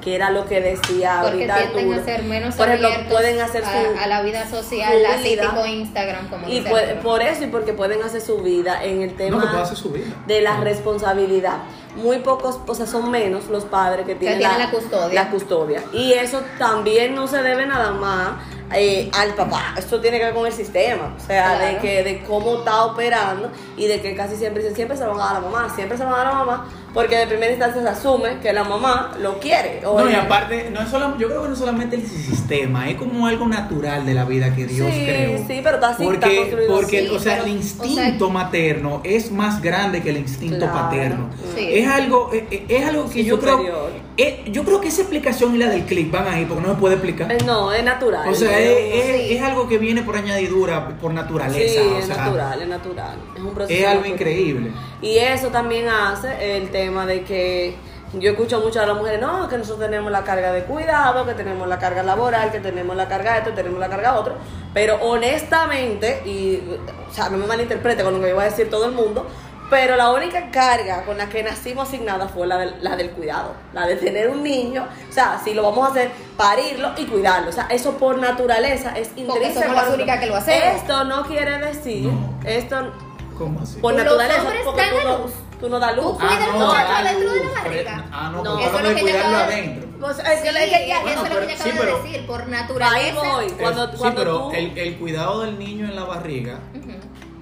que 0.02 0.14
era 0.14 0.30
lo 0.30 0.46
que 0.46 0.60
decía 0.60 1.18
Porque 1.22 1.44
ahorita 1.44 1.56
tienden 1.56 1.92
Arturo. 1.92 2.00
a 2.00 2.04
ser 2.04 2.22
menos 2.24 2.54
Por 2.54 2.68
ejemplo, 2.68 2.90
pueden 3.10 3.40
hacer 3.40 3.64
a, 3.64 3.70
su, 3.72 3.98
a 4.02 4.06
la 4.06 4.22
vida 4.22 4.46
social, 4.48 4.92
su 5.04 5.12
así 5.12 5.28
vida. 5.30 5.42
tipo 5.50 5.66
Instagram, 5.66 6.28
como 6.28 6.48
y 6.48 6.60
puede- 6.60 6.94
por 6.96 7.22
eso 7.22 7.44
y 7.44 7.46
porque 7.48 7.72
pueden 7.72 8.02
hacer 8.02 8.20
su 8.20 8.38
vida 8.42 8.82
en 8.84 9.02
el 9.02 9.14
tema 9.16 9.36
No, 9.36 9.42
que 9.42 9.48
puede 9.48 9.62
hacer 9.62 9.76
su 9.76 9.90
vida. 9.90 10.06
de 10.26 10.40
la 10.42 10.56
responsabilidad. 10.60 11.58
Muy 11.96 12.18
pocos, 12.18 12.58
o 12.66 12.74
sea, 12.74 12.86
son 12.86 13.10
menos 13.10 13.46
los 13.46 13.64
padres 13.64 14.04
que 14.04 14.14
tienen, 14.14 14.38
tienen 14.38 14.58
la 14.58 14.70
custodia. 14.70 15.14
la 15.24 15.30
custodia. 15.30 15.82
Y 15.94 16.12
eso 16.12 16.42
también 16.58 17.14
no 17.14 17.26
se 17.26 17.42
debe 17.42 17.64
nada 17.64 17.92
más 17.92 18.32
eh, 18.74 19.08
al 19.14 19.32
papá. 19.34 19.74
Esto 19.78 20.00
tiene 20.00 20.18
que 20.18 20.24
ver 20.26 20.34
con 20.34 20.44
el 20.46 20.52
sistema, 20.52 21.14
o 21.16 21.26
sea, 21.26 21.58
de 21.58 21.78
que 21.78 22.02
de 22.02 22.22
cómo 22.24 22.56
está 22.58 22.84
operando 22.84 23.50
y 23.78 23.86
de 23.86 24.00
que 24.02 24.14
casi 24.14 24.36
siempre 24.36 24.60
dicen, 24.62 24.76
siempre 24.76 24.96
se 24.98 25.04
lo 25.04 25.12
van 25.14 25.20
a 25.20 25.24
dar 25.24 25.36
a 25.36 25.40
la 25.40 25.48
mamá, 25.48 25.72
siempre 25.74 25.96
se 25.96 26.04
lo 26.04 26.10
van 26.10 26.20
a 26.20 26.24
dar 26.24 26.26
a 26.34 26.38
la 26.38 26.44
mamá, 26.44 26.68
porque 26.96 27.16
de 27.18 27.26
primera 27.26 27.52
instancia 27.52 27.80
se 27.82 27.88
asume 27.88 28.38
que 28.40 28.52
la 28.52 28.64
mamá 28.64 29.12
lo 29.20 29.38
quiere. 29.38 29.82
o 29.86 30.00
No, 30.00 30.10
y 30.10 30.14
aparte, 30.14 30.70
no 30.72 30.80
es 30.80 30.88
solo, 30.88 31.16
yo 31.18 31.28
creo 31.28 31.42
que 31.42 31.48
no 31.50 31.54
solamente 31.56 31.94
el 31.96 32.06
sistema, 32.06 32.88
es 32.88 32.96
como 32.96 33.26
algo 33.26 33.46
natural 33.46 34.04
de 34.06 34.14
la 34.14 34.24
vida 34.24 34.52
que 34.56 34.64
Dios 34.66 34.88
Sí, 34.92 35.04
creó. 35.04 35.38
sí, 35.46 35.60
pero 35.62 35.76
está 35.76 35.90
así, 35.90 36.02
está 36.04 36.20
porque, 36.20 36.36
construido 36.38 36.74
porque 36.74 37.10
o 37.10 37.18
sea, 37.20 37.34
pero, 37.34 37.44
el 37.44 37.50
o 37.52 37.54
instinto 37.54 38.30
materno 38.30 39.00
es 39.04 39.30
más 39.30 39.60
grande 39.62 40.02
que 40.02 40.10
el 40.10 40.16
instinto 40.16 40.56
Claro. 40.58 40.72
paterno. 40.72 41.28
Sí. 41.54 41.68
Es 41.70 41.86
algo, 41.86 42.30
es, 42.32 42.62
es 42.68 42.84
algo 42.88 43.04
que 43.06 43.12
Sí, 43.12 43.24
yo 43.26 43.34
superior. 43.36 43.60
creo, 43.60 43.88
eh, 44.16 44.44
yo 44.50 44.64
creo 44.64 44.80
que 44.80 44.88
esa 44.88 45.02
explicación 45.02 45.54
y 45.54 45.58
la 45.58 45.68
del 45.68 45.82
clip 45.84 46.10
van 46.10 46.26
ahí 46.28 46.46
porque 46.46 46.62
no 46.66 46.74
se 46.74 46.80
puede 46.80 46.94
explicar. 46.94 47.30
Eh, 47.30 47.36
No, 47.44 47.70
es 47.74 47.84
natural. 47.84 48.26
O 48.30 48.34
sea, 48.34 48.58
es, 48.58 48.70
es, 48.70 49.04
es- 49.04 49.26
sí. 49.28 49.34
es 49.36 49.42
algo 49.42 49.68
que 49.68 49.76
viene 49.76 50.02
por 50.02 50.16
añadidura, 50.16 50.88
por 50.98 51.10
sí, 51.10 51.14
naturaleza. 51.16 51.80
o 51.82 51.98
es 51.98 52.06
sea, 52.06 52.16
natural, 52.16 52.62
es 52.62 52.68
natural. 52.68 53.16
Es 53.36 53.42
un 53.42 53.54
proceso 53.54 53.78
es 53.78 53.86
algo 53.86 54.00
natural. 54.00 54.12
increíble. 54.14 54.70
Y 55.02 55.18
eso 55.18 55.48
también 55.48 55.86
hace 55.88 56.56
el 56.56 56.70
tema 56.70 56.85
de 56.90 57.24
que 57.24 57.76
yo 58.14 58.30
escucho 58.30 58.60
mucho 58.60 58.80
a 58.80 58.86
las 58.86 58.96
mujeres, 58.96 59.20
no, 59.20 59.48
que 59.48 59.58
nosotros 59.58 59.84
tenemos 59.86 60.10
la 60.12 60.22
carga 60.24 60.52
de 60.52 60.64
cuidado, 60.64 61.26
que 61.26 61.34
tenemos 61.34 61.66
la 61.68 61.78
carga 61.78 62.02
laboral, 62.02 62.50
que 62.52 62.60
tenemos 62.60 62.96
la 62.96 63.08
carga 63.08 63.32
de 63.32 63.38
esto, 63.40 63.52
tenemos 63.52 63.78
la 63.80 63.88
carga 63.88 64.12
de 64.12 64.18
otro. 64.18 64.34
Pero 64.72 64.96
honestamente, 65.02 66.22
y 66.24 66.62
o 67.10 67.12
sea, 67.12 67.28
no 67.28 67.38
me 67.38 67.46
malinterprete 67.46 68.02
con 68.04 68.14
lo 68.14 68.20
que 68.20 68.28
yo 68.28 68.34
voy 68.36 68.44
a 68.44 68.48
decir 68.48 68.70
todo 68.70 68.86
el 68.86 68.92
mundo, 68.92 69.26
Pero 69.68 69.96
la 69.96 70.12
única 70.12 70.52
carga 70.52 71.04
con 71.04 71.18
la 71.18 71.28
que 71.28 71.42
nacimos 71.42 71.88
asignada 71.88 72.28
fue 72.28 72.46
la 72.46 72.56
del, 72.56 72.74
la 72.82 72.94
del 72.94 73.10
cuidado, 73.10 73.50
la 73.72 73.84
de 73.84 73.96
tener 73.96 74.30
un 74.30 74.44
niño. 74.44 74.86
O 75.10 75.12
sea, 75.12 75.40
si 75.42 75.54
lo 75.54 75.64
vamos 75.64 75.88
a 75.88 75.90
hacer, 75.90 76.10
parirlo 76.36 76.92
y 76.96 77.04
cuidarlo. 77.06 77.48
O 77.48 77.52
sea, 77.52 77.66
eso 77.70 77.98
por 77.98 78.16
naturaleza 78.18 78.90
es 78.96 79.10
intrínseco. 79.16 79.62
somos 79.62 79.74
las 79.74 79.92
únicas 79.92 80.20
que 80.20 80.26
lo 80.26 80.36
hacemos. 80.36 80.76
Esto 80.76 81.02
no 81.04 81.24
quiere 81.26 81.58
decir, 81.58 82.04
No. 82.04 82.38
esto 82.44 82.92
¿Cómo 83.36 83.58
así? 83.60 83.80
por 83.80 83.92
Los 83.94 84.04
naturaleza, 84.04 84.40
hombres 84.42 84.62
porque 84.64 84.80
dan 84.82 84.90
tú 84.90 84.98
a 85.00 85.02
no, 85.04 85.18
luz. 85.18 85.32
Tú 85.60 85.68
no 85.68 85.78
das 85.78 85.96
luz. 85.96 86.04
Tú 86.04 86.18
cuidas 86.18 86.40
al 86.48 86.52
muchacho 86.52 86.92
da 86.92 87.02
dentro 87.02 87.30
de 87.32 87.36
la 87.38 87.44
luz, 87.44 87.54
barriga. 87.54 88.04
Ah, 88.12 88.30
no, 88.32 88.42
No. 88.42 88.50
porque 88.52 88.64
Eso 88.66 88.76
es 88.78 88.82
lo 88.88 88.94
que 88.94 89.00
cuidarlo 89.02 89.36
adentro. 89.38 89.86
Pues, 89.98 90.18
es 90.18 90.24
Sí, 90.24 90.42
que, 90.42 90.48
es 90.48 90.70
que 90.78 90.88
ya- 90.88 90.96
eso 90.96 91.02
bueno, 91.02 91.10
es 91.10 91.16
lo 91.16 91.22
que 91.24 91.34
pero- 91.34 91.42
ella 91.46 91.56
sí, 91.56 91.70
acaba 91.70 91.84
pero- 91.84 91.96
de 91.96 92.02
decir, 92.08 92.26
por 92.26 92.40
Ahí 92.42 92.50
naturaleza. 92.50 93.14
voy. 93.22 93.50
Cuando, 93.50 93.84
Es- 93.84 93.90
sí, 93.92 93.96
cuando 93.98 94.20
pero 94.20 94.38
tú- 94.38 94.50
el, 94.52 94.78
el 94.78 94.96
cuidado 94.98 95.40
del 95.40 95.58
niño 95.58 95.86
en 95.86 95.96
la 95.96 96.04
barriga 96.04 96.58
Ujú. 96.74 96.92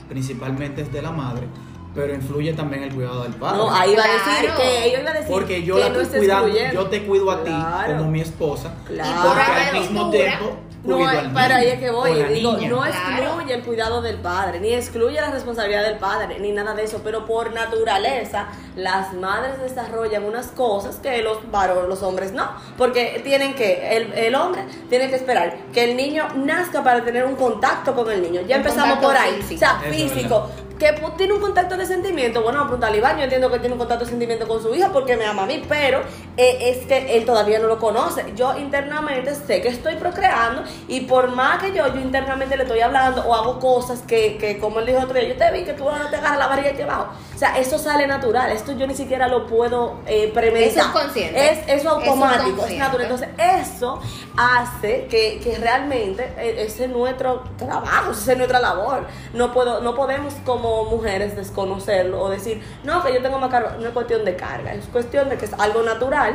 principalmente 0.08 0.82
es 0.82 0.92
de 0.92 1.02
la 1.02 1.10
madre, 1.10 1.48
pero 1.94 2.12
influye 2.14 2.52
también 2.54 2.82
el 2.82 2.92
cuidado 2.94 3.22
del 3.22 3.34
padre. 3.34 3.58
No, 3.58 3.72
ahí 3.74 3.92
iba 3.92 4.02
a 4.04 4.08
decir 4.08 4.50
Claro. 4.50 4.56
que 4.60 4.88
iba 5.00 5.10
a 5.10 5.14
decir 5.14 5.30
Porque 5.30 5.62
yo 5.62 5.74
que 5.76 5.80
la 5.80 5.88
no 5.90 6.00
estoy 6.00 6.18
cuidando, 6.20 6.46
excluyendo. 6.48 6.82
yo 6.82 6.88
te 6.90 7.02
cuido 7.06 7.30
a 7.30 7.44
ti 7.44 7.50
Claro. 7.50 7.96
como 7.98 8.10
mi 8.10 8.20
esposa, 8.20 8.74
Claro. 8.86 9.10
Y 9.10 9.14
por 9.22 9.28
porque 9.36 9.52
al 9.52 9.72
mismo 9.80 10.10
tiempo 10.10 10.56
No, 10.86 10.98
pero 11.34 11.54
ahí 11.54 11.68
es 11.68 11.78
que 11.78 11.90
voy, 11.90 12.12
digo, 12.24 12.52
niña. 12.58 12.68
no 12.68 12.82
Claro. 12.82 12.92
excluye 12.92 13.54
el 13.54 13.62
cuidado 13.62 14.02
del 14.02 14.16
padre, 14.18 14.60
ni 14.60 14.74
excluye 14.74 15.18
la 15.18 15.30
responsabilidad 15.30 15.82
del 15.82 15.96
padre, 15.98 16.38
ni 16.40 16.52
nada 16.52 16.74
de 16.74 16.82
eso, 16.84 17.00
pero 17.02 17.24
por 17.24 17.54
naturaleza 17.54 18.48
las 18.76 19.14
madres 19.14 19.58
desarrollan 19.62 20.24
unas 20.24 20.48
cosas 20.48 20.96
que 20.96 21.22
los 21.22 21.50
varones, 21.50 21.88
los 21.88 22.02
hombres 22.02 22.32
no, 22.32 22.50
porque 22.76 23.22
tienen 23.24 23.54
que, 23.54 23.96
el, 23.96 24.12
el 24.12 24.34
hombre 24.34 24.62
tiene 24.90 25.08
que 25.08 25.16
esperar 25.16 25.56
que 25.72 25.84
el 25.84 25.96
niño 25.96 26.28
nazca 26.36 26.84
para 26.84 27.02
tener 27.02 27.24
un 27.24 27.36
contacto 27.36 27.94
con 27.94 28.10
el 28.10 28.20
niño, 28.20 28.42
ya 28.42 28.56
Un 28.56 28.62
empezamos 28.62 28.98
contacto 28.98 29.06
por 29.08 29.16
ahí, 29.16 29.40
físico. 29.40 29.54
o 29.54 29.58
sea, 29.58 29.90
físico, 29.90 30.50
que 30.78 30.92
tiene 31.16 31.32
un 31.32 31.40
contacto 31.40 31.76
de 31.76 31.86
sentimiento, 31.86 32.42
bueno, 32.42 32.60
a 32.60 32.64
preguntarle 32.64 32.98
Iván, 32.98 33.16
yo 33.16 33.24
entiendo 33.24 33.50
que 33.50 33.58
tiene 33.58 33.74
un 33.74 33.78
contacto 33.78 34.04
de 34.04 34.10
sentimiento 34.10 34.48
con 34.48 34.62
su 34.62 34.74
hija 34.74 34.90
porque 34.92 35.16
me 35.16 35.24
ama 35.24 35.44
a 35.44 35.46
mí, 35.46 35.62
pero 35.68 36.00
eh, 36.36 36.58
es 36.60 36.86
que 36.86 37.16
él 37.16 37.24
todavía 37.24 37.58
no 37.58 37.68
lo 37.68 37.78
conoce. 37.78 38.24
Yo 38.34 38.56
internamente 38.58 39.34
sé 39.34 39.62
que 39.62 39.68
estoy 39.68 39.94
procreando 39.96 40.64
y 40.88 41.02
por 41.02 41.28
más 41.28 41.62
que 41.62 41.72
yo, 41.72 41.86
yo 41.88 42.00
internamente 42.00 42.56
le 42.56 42.64
estoy 42.64 42.80
hablando 42.80 43.22
o 43.24 43.34
hago 43.34 43.60
cosas 43.60 44.02
que, 44.02 44.36
que 44.36 44.58
como 44.58 44.80
él 44.80 44.86
dijo 44.86 44.98
otro 44.98 45.14
día, 45.14 45.28
yo 45.28 45.36
te 45.36 45.50
vi 45.52 45.64
que 45.64 45.74
tú 45.74 45.84
no 45.84 46.10
te 46.10 46.16
agarras 46.16 46.38
la 46.38 46.46
barriga 46.48 46.70
aquí 46.70 46.82
abajo. 46.82 47.12
Sea, 47.44 47.58
eso 47.58 47.78
sale 47.78 48.06
natural, 48.06 48.50
esto 48.52 48.72
yo 48.72 48.86
ni 48.86 48.94
siquiera 48.94 49.28
lo 49.28 49.46
puedo 49.46 49.98
eh, 50.06 50.30
premeditar. 50.32 50.78
Es 50.86 50.92
subconsciente. 50.92 51.50
Es, 51.52 51.58
es 51.68 51.84
automático, 51.86 52.64
es, 52.64 52.78
natural. 52.78 53.02
Entonces, 53.10 53.28
eso 53.38 54.00
hace 54.34 55.06
que, 55.10 55.40
que 55.44 55.58
realmente 55.58 56.24
eh, 56.38 56.64
ese 56.66 56.84
es 56.84 56.90
nuestro 56.90 57.44
trabajo, 57.58 58.12
esa 58.12 58.32
es 58.32 58.38
nuestra 58.38 58.60
labor. 58.60 59.06
No 59.34 59.52
puedo, 59.52 59.82
no 59.82 59.94
podemos 59.94 60.32
como 60.46 60.84
mujeres 60.86 61.36
desconocerlo 61.36 62.20
o 62.22 62.30
decir, 62.30 62.62
no, 62.82 63.02
que 63.04 63.12
yo 63.12 63.20
tengo 63.20 63.38
más 63.38 63.50
carga. 63.50 63.76
No 63.78 63.88
es 63.88 63.92
cuestión 63.92 64.24
de 64.24 64.36
carga, 64.36 64.72
es 64.72 64.86
cuestión 64.86 65.28
de 65.28 65.36
que 65.36 65.44
es 65.44 65.52
algo 65.54 65.82
natural 65.82 66.34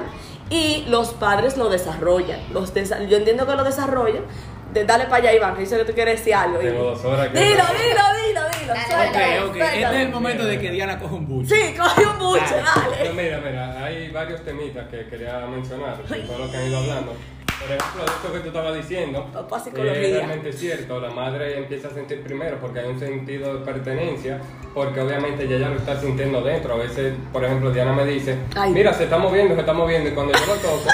y 0.51 0.85
los 0.89 1.09
padres 1.13 1.57
lo 1.57 1.69
desarrollan. 1.69 2.39
Los 2.53 2.73
desa- 2.75 3.05
yo 3.07 3.17
entiendo 3.17 3.47
que 3.47 3.55
lo 3.55 3.63
desarrollan. 3.63 4.23
De, 4.73 4.85
dale 4.85 5.05
para 5.05 5.17
allá, 5.17 5.33
Iván, 5.33 5.55
que 5.55 5.63
yo 5.63 5.69
sé 5.69 5.77
que 5.77 5.85
tú 5.85 5.93
quieres 5.93 6.19
decir 6.19 6.33
algo. 6.35 6.59
Tengo 6.59 6.83
dos 6.83 7.03
horas 7.05 7.27
que- 7.29 7.39
Dilo, 7.39 7.63
dilo, 7.63 8.03
dilo, 8.27 8.41
dilo. 8.59 8.73
Dale, 8.73 8.85
suéltalo, 8.85 9.45
Ok, 9.45 9.49
ok, 9.49 9.55
suéltalo. 9.57 9.65
este 9.65 9.95
es 9.95 10.01
el 10.05 10.09
momento 10.09 10.45
de 10.45 10.59
que 10.59 10.71
Diana 10.71 10.99
coja 10.99 11.15
un 11.15 11.27
buche. 11.27 11.55
Sí, 11.55 11.75
coge 11.77 12.05
un 12.05 12.19
buche, 12.19 12.43
Pero 12.49 12.91
dale. 13.03 13.13
mira, 13.23 13.41
mira, 13.43 13.83
hay 13.83 14.09
varios 14.11 14.43
temitas 14.43 14.87
que 14.89 15.07
quería 15.07 15.39
mencionar, 15.47 15.97
de 16.03 16.19
todo 16.19 16.37
lo 16.39 16.51
que 16.51 16.57
han 16.57 16.67
ido 16.67 16.77
hablando. 16.77 17.13
Por 17.59 17.67
ejemplo, 17.67 18.05
esto 18.05 18.31
que 18.31 18.39
tú 18.39 18.47
estabas 18.47 18.73
diciendo, 18.75 19.27
Papá, 19.33 19.57
eh, 19.57 19.61
psicología. 19.65 20.01
es 20.01 20.13
realmente 20.13 20.53
cierto. 20.53 20.99
La 21.01 21.09
madre 21.09 21.57
empieza 21.57 21.89
a 21.89 21.91
sentir 21.91 22.21
primero 22.23 22.57
porque 22.61 22.79
hay 22.79 22.87
un 22.87 22.97
sentido 22.99 23.57
de 23.59 23.65
pertenencia, 23.65 24.39
porque 24.73 25.01
obviamente 25.01 25.43
ella 25.43 25.57
ya 25.57 25.69
lo 25.69 25.75
está 25.75 25.99
sintiendo 25.99 26.41
dentro. 26.41 26.75
A 26.75 26.77
veces, 26.77 27.13
por 27.33 27.43
ejemplo, 27.43 27.71
Diana 27.71 27.91
me 27.91 28.05
dice, 28.05 28.37
Ay. 28.55 28.71
mira, 28.71 28.93
se 28.93 29.03
está 29.05 29.17
moviendo, 29.17 29.55
se 29.55 29.59
está 29.61 29.73
moviendo, 29.73 30.07
y 30.09 30.13
cuando 30.13 30.31
yo 30.39 30.45
lo 30.45 30.53
toco, 30.55 30.89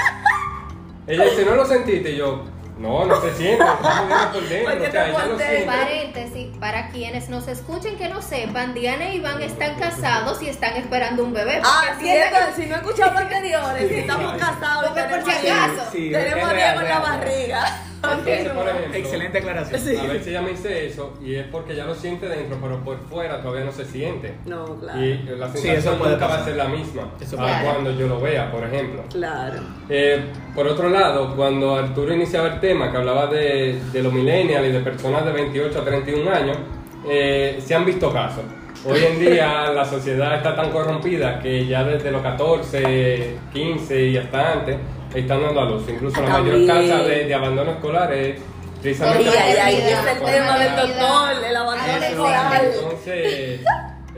ella 1.06 1.24
dice, 1.24 1.44
¿no 1.44 1.54
lo 1.54 1.64
sentiste? 1.64 2.10
Y 2.10 2.16
yo, 2.16 2.42
no, 2.76 3.06
no 3.06 3.20
se 3.20 3.34
siente, 3.34 3.64
por 4.32 4.48
dentro. 4.48 4.74
O 4.74 4.90
sea, 4.90 5.14
siente. 5.38 5.64
Paréntesis, 5.66 6.48
para 6.60 6.88
quienes 6.90 7.28
nos 7.28 7.48
escuchen 7.48 7.96
que 7.96 8.08
no 8.08 8.20
sepan, 8.20 8.74
Diana 8.74 9.10
y 9.10 9.16
Iván 9.16 9.40
están 9.40 9.76
casados 9.76 10.42
y 10.42 10.48
están 10.48 10.76
esperando 10.76 11.24
un 11.24 11.32
bebé. 11.32 11.60
Ah, 11.64 11.84
porque 11.94 12.04
si, 12.56 12.66
no 12.66 12.74
he 12.74 12.78
escuchado 12.78 13.12
lo 13.12 13.18
anteriores, 13.20 13.88
si 13.88 13.94
estamos 13.94 14.32
casados 14.34 14.84
Porque 14.88 15.02
por 15.02 15.24
tenemos, 15.24 15.40
si 15.40 15.48
acaso. 15.48 15.90
Sí, 15.90 16.10
tenemos 16.10 16.50
en 16.50 16.88
la 16.88 16.98
barriga. 17.00 17.82
Entonces, 18.12 18.48
por 18.48 18.68
ejemplo, 18.68 18.94
Excelente 18.96 19.38
aclaración. 19.38 19.80
Sí. 19.80 19.96
A 19.96 20.02
veces 20.04 20.26
ella 20.28 20.42
me 20.42 20.50
dice 20.50 20.86
eso 20.86 21.14
y 21.24 21.34
es 21.34 21.46
porque 21.48 21.74
ya 21.74 21.84
lo 21.84 21.94
siente 21.94 22.28
dentro, 22.28 22.58
pero 22.60 22.82
por 22.84 22.98
fuera 23.08 23.40
todavía 23.42 23.64
no 23.64 23.72
se 23.72 23.84
siente. 23.84 24.34
No, 24.46 24.64
claro. 24.80 25.04
Y 25.04 25.22
la 25.36 25.46
Sí, 25.48 25.58
sensación 25.58 25.76
eso 25.76 25.98
puede 25.98 26.12
nunca 26.12 26.26
va 26.26 26.34
a 26.36 26.44
ser 26.44 26.56
la 26.56 26.68
misma 26.68 27.10
Eso 27.20 27.40
a 27.40 27.62
cuando 27.62 27.90
yo 27.92 28.08
lo 28.08 28.20
vea, 28.20 28.50
por 28.50 28.64
ejemplo. 28.64 29.02
Claro. 29.10 29.60
Eh, 29.88 30.20
por 30.54 30.66
otro 30.66 30.88
lado, 30.88 31.34
cuando 31.36 31.76
Arturo 31.76 32.14
iniciaba 32.14 32.48
el 32.48 32.60
tema 32.60 32.90
que 32.90 32.96
hablaba 32.96 33.26
de, 33.26 33.80
de 33.92 34.02
los 34.02 34.12
millennials 34.12 34.66
y 34.68 34.72
de 34.72 34.80
personas 34.80 35.24
de 35.24 35.32
28 35.32 35.80
a 35.80 35.84
31 35.84 36.30
años, 36.30 36.56
eh, 37.08 37.58
se 37.64 37.74
han 37.74 37.84
visto 37.84 38.12
casos. 38.12 38.44
Hoy 38.84 39.00
en 39.04 39.18
día 39.18 39.70
la 39.74 39.84
sociedad 39.84 40.36
está 40.36 40.54
tan 40.54 40.70
corrompida 40.70 41.40
que 41.40 41.66
ya 41.66 41.82
desde 41.84 42.10
los 42.10 42.22
14, 42.22 43.36
15 43.52 44.02
y 44.06 44.16
hasta 44.16 44.52
antes 44.52 44.76
están 45.20 45.42
dando 45.42 45.60
a 45.60 45.64
luz. 45.64 45.82
Incluso 45.88 46.20
la 46.22 46.28
mayor 46.40 46.66
tasa 46.66 47.02
de, 47.02 47.24
de 47.24 47.34
abandono 47.34 47.70
escolar 47.72 48.12
es 48.12 48.40
precisamente 48.82 49.28
es 49.28 49.88
el 49.88 50.18
por 50.18 50.30
tema 50.30 50.58
del 50.58 50.70
maternidad, 50.70 50.98
doctor, 50.98 51.44
el 51.44 51.56
abandono 51.56 51.92
escolar. 52.04 52.64
Entonces, 52.64 53.60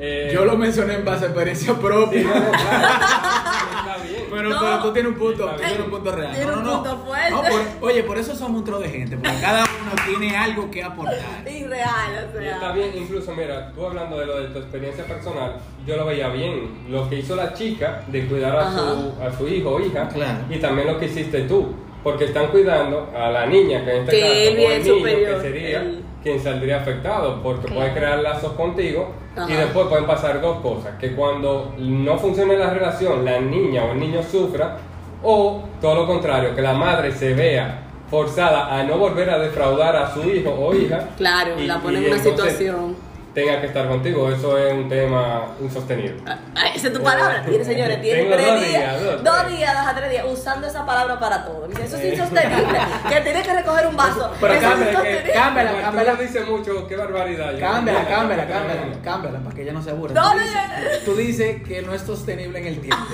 eh, 0.00 0.30
Yo 0.32 0.44
lo 0.44 0.56
mencioné 0.56 0.94
en 0.94 1.04
base 1.04 1.24
a 1.24 1.28
experiencia 1.28 1.74
Sí, 1.74 1.80
propia. 1.80 2.22
no, 2.22 2.34
no, 2.34 2.50
claro, 2.50 2.88
está 3.78 4.02
bien. 4.04 4.24
Pero, 4.30 4.48
No. 4.50 4.60
pero 4.60 4.78
tú 4.82 4.92
tienes 4.92 5.12
un 5.12 5.18
punto, 5.18 5.46
tú 5.50 5.56
tienes 5.56 5.78
un 5.80 5.90
punto 5.90 6.12
real. 6.12 6.30
Tiene 6.34 6.46
no, 6.46 6.52
no, 6.52 6.58
un 6.60 6.64
no. 6.66 6.82
punto 6.82 7.04
fuerte. 7.06 7.30
No, 7.30 7.42
por- 7.42 7.88
oye, 7.90 8.02
por 8.04 8.18
eso 8.18 8.34
somos 8.36 8.58
un 8.58 8.64
tro 8.64 8.78
de 8.78 8.88
gente, 8.90 9.16
porque 9.16 9.40
cada 9.40 9.64
tiene 10.06 10.36
algo 10.36 10.70
que 10.70 10.82
aportar. 10.82 11.16
Irreal, 11.46 12.28
o 12.36 12.40
Y 12.42 12.46
está 12.46 12.60
sea. 12.60 12.72
bien, 12.72 12.90
incluso 12.96 13.32
mira, 13.34 13.72
tú 13.74 13.86
hablando 13.86 14.18
de 14.18 14.26
lo 14.26 14.40
de 14.40 14.48
tu 14.48 14.58
experiencia 14.58 15.04
personal, 15.04 15.56
yo 15.86 15.96
lo 15.96 16.06
veía 16.06 16.28
bien. 16.28 16.86
Lo 16.88 17.08
que 17.08 17.16
hizo 17.16 17.36
la 17.36 17.52
chica 17.54 18.02
de 18.06 18.26
cuidar 18.26 18.56
a, 18.56 18.70
su, 18.72 19.12
a 19.22 19.32
su 19.36 19.48
hijo 19.48 19.70
o 19.70 19.80
hija, 19.80 20.08
Claro. 20.08 20.38
y 20.50 20.58
también 20.58 20.88
lo 20.88 20.98
que 20.98 21.06
hiciste 21.06 21.42
tú, 21.42 21.74
porque 22.02 22.26
están 22.26 22.48
cuidando 22.48 23.10
a 23.16 23.28
la 23.30 23.46
niña, 23.46 23.84
que 23.84 23.90
en 23.96 24.02
este 24.04 24.10
Que 24.10 24.20
caso, 24.20 24.32
él 24.34 24.48
o 24.48 24.56
bien 24.56 24.72
el 24.72 24.82
niño, 24.82 24.94
superior, 24.98 25.34
que 25.36 25.40
sería 25.42 25.80
él. 25.80 26.04
quien 26.22 26.40
saldría 26.40 26.76
afectado, 26.78 27.42
porque 27.42 27.72
puede 27.72 27.92
crear 27.92 28.18
lazos 28.20 28.52
contigo 28.52 29.12
y 29.48 29.52
después 29.52 29.86
pueden 29.88 30.06
pasar 30.06 30.40
dos 30.40 30.58
cosas, 30.60 30.94
que 30.98 31.12
cuando 31.14 31.74
no 31.78 32.18
funcione 32.18 32.56
la 32.56 32.70
relación, 32.70 33.24
la 33.24 33.38
niña 33.40 33.84
o 33.84 33.92
el 33.92 34.00
niño 34.00 34.22
sufra, 34.22 34.76
o 35.22 35.62
todo 35.80 35.94
lo 35.96 36.06
contrario, 36.06 36.54
que 36.54 36.62
la 36.62 36.72
madre 36.74 37.10
se 37.12 37.34
vea 37.34 37.82
forzada 38.10 38.74
a 38.74 38.82
no 38.84 38.98
volver 38.98 39.28
a 39.30 39.38
defraudar 39.38 39.96
a 39.96 40.12
su 40.14 40.28
hijo 40.28 40.50
o 40.50 40.74
hija. 40.74 41.08
Claro, 41.16 41.60
y- 41.60 41.66
la 41.66 41.80
pone 41.80 41.98
en 41.98 42.12
una 42.12 42.22
situación. 42.22 42.96
Tenga 43.34 43.60
que 43.60 43.66
estar 43.68 43.86
contigo, 43.86 44.30
eso 44.32 44.58
es 44.58 44.72
un 44.72 44.88
tema 44.88 45.48
insostenible. 45.60 46.16
Ah, 46.26 46.38
Esa 46.74 46.88
es 46.88 46.92
tu 46.92 47.02
palabra. 47.02 47.42
Tiene, 47.46 47.64
señores, 47.64 48.00
tiene 48.02 48.24
tres 48.24 48.46
dos 48.46 48.60
días, 48.60 48.70
días, 48.70 49.22
dos, 49.22 49.48
días, 49.48 49.74
dos 49.74 49.86
a 49.86 49.94
tres 49.94 50.10
días 50.10 50.24
usando 50.28 50.66
esa 50.66 50.84
palabra 50.84 51.20
para 51.20 51.44
todo. 51.44 51.68
Dice, 51.68 51.84
eso 51.84 51.96
es 51.98 52.14
insostenible. 52.14 52.78
que 53.08 53.20
tienes 53.20 53.46
que 53.46 53.52
recoger 53.54 53.86
un 53.86 53.96
vaso. 53.96 54.32
Pero 54.40 54.54
eso 54.54 54.62
es 54.64 54.68
cámbiala, 54.68 54.90
que- 55.02 55.08
insostenible. 55.10 55.32
cámbiala, 55.34 55.80
cámbiala. 55.82 56.14
dice 56.14 56.40
mucho, 56.44 56.88
qué 56.88 56.96
barbaridad. 56.96 57.52
Yo- 57.52 57.60
Cámbiala, 57.60 58.00
Mira, 58.00 58.10
cámbiala, 58.16 58.46
cámbiala, 58.48 58.80
cámbiala, 58.80 59.02
cámbiala, 59.02 59.38
para 59.40 59.54
que 59.54 59.62
ella 59.62 59.72
no 59.72 59.82
se 59.82 59.90
aburra. 59.90 60.14
No, 60.14 60.32
tú, 60.32 60.36
no, 60.38 60.42
dices, 60.44 60.60
no, 60.66 61.04
tú 61.04 61.16
dices 61.16 61.62
que 61.62 61.82
no 61.82 61.94
es 61.94 62.02
sostenible 62.02 62.58
en 62.58 62.66
el 62.66 62.80
tiempo. 62.80 63.06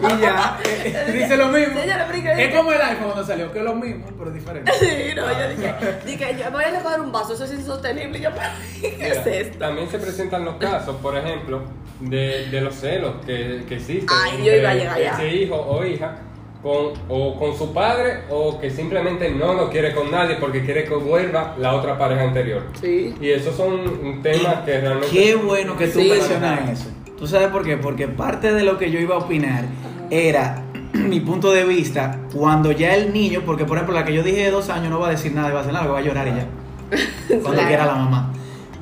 Y 0.00 0.20
ya, 0.20 0.58
eh, 0.64 1.04
eh, 1.08 1.12
dice 1.12 1.36
lo 1.36 1.48
mismo. 1.48 1.74
Que- 1.82 2.44
Es 2.44 2.54
como 2.54 2.72
el 2.72 2.80
iPhone 2.80 3.04
cuando 3.10 3.26
salió, 3.26 3.52
que 3.52 3.58
es 3.58 3.64
lo 3.64 3.74
mismo, 3.74 4.06
pero 4.18 4.30
diferente. 4.30 4.72
Sí, 4.78 5.12
no, 5.14 5.26
yo 5.32 5.48
dije, 5.48 5.74
dije, 6.04 6.36
yo 6.42 6.50
voy 6.50 6.64
a 6.64 6.70
recoger 6.70 7.00
un 7.00 7.12
vaso, 7.12 7.34
eso 7.34 7.44
es 7.44 7.52
insostenible. 7.52 8.18
Y 8.18 8.22
yo, 8.22 8.30
¿qué 8.80 9.08
es 9.08 9.26
esto? 9.26 9.55
También 9.58 9.88
se 9.88 9.98
presentan 9.98 10.44
los 10.44 10.56
casos, 10.56 10.96
por 10.96 11.16
ejemplo, 11.16 11.62
de, 12.00 12.46
de 12.50 12.60
los 12.60 12.74
celos 12.74 13.14
que, 13.24 13.64
que 13.68 13.76
existen 13.76 14.08
Ay, 14.10 14.44
yo 14.44 14.54
iba 14.54 14.70
a 14.70 14.74
llegar 14.74 14.98
entre 14.98 15.08
allá. 15.08 15.14
ese 15.24 15.36
hijo 15.36 15.54
o 15.56 15.84
hija 15.84 16.16
con, 16.62 16.92
o 17.08 17.38
con 17.38 17.56
su 17.56 17.72
padre 17.72 18.24
o 18.30 18.58
que 18.60 18.70
simplemente 18.70 19.30
no 19.30 19.54
lo 19.54 19.70
quiere 19.70 19.94
con 19.94 20.10
nadie 20.10 20.36
porque 20.38 20.64
quiere 20.64 20.84
que 20.84 20.94
vuelva 20.94 21.54
la 21.58 21.74
otra 21.74 21.96
pareja 21.96 22.22
anterior. 22.22 22.64
Sí. 22.80 23.14
Y 23.20 23.30
esos 23.30 23.56
son 23.56 24.20
temas 24.22 24.56
que 24.64 24.80
realmente... 24.80 25.08
Qué 25.10 25.34
bueno 25.36 25.76
que 25.76 25.86
tú 25.86 26.00
Sí. 26.00 26.08
mencionas 26.10 26.68
eso. 26.70 26.90
¿Tú 27.18 27.26
sabes 27.26 27.48
por 27.48 27.64
qué? 27.64 27.76
Porque 27.78 28.08
parte 28.08 28.52
de 28.52 28.62
lo 28.62 28.76
que 28.78 28.90
yo 28.90 28.98
iba 29.00 29.14
a 29.14 29.18
opinar 29.18 29.64
era 30.10 30.62
mi 30.92 31.20
punto 31.20 31.50
de 31.52 31.64
vista 31.64 32.18
cuando 32.34 32.72
ya 32.72 32.94
el 32.94 33.12
niño, 33.12 33.42
porque 33.46 33.64
por 33.64 33.78
ejemplo 33.78 33.94
la 33.94 34.04
que 34.04 34.12
yo 34.12 34.22
dije 34.22 34.42
de 34.44 34.50
dos 34.50 34.68
años 34.68 34.90
no 34.90 35.00
va 35.00 35.08
a 35.08 35.10
decir 35.12 35.32
nada, 35.32 35.50
va 35.50 35.58
a 35.60 35.62
hacer 35.62 35.72
nada, 35.72 35.86
va 35.86 35.98
a 35.98 36.02
llorar 36.02 36.28
ella. 36.28 36.46
Cuando 37.28 37.52
Claro. 37.52 37.68
quiera 37.68 37.86
la 37.86 37.94
mamá. 37.94 38.32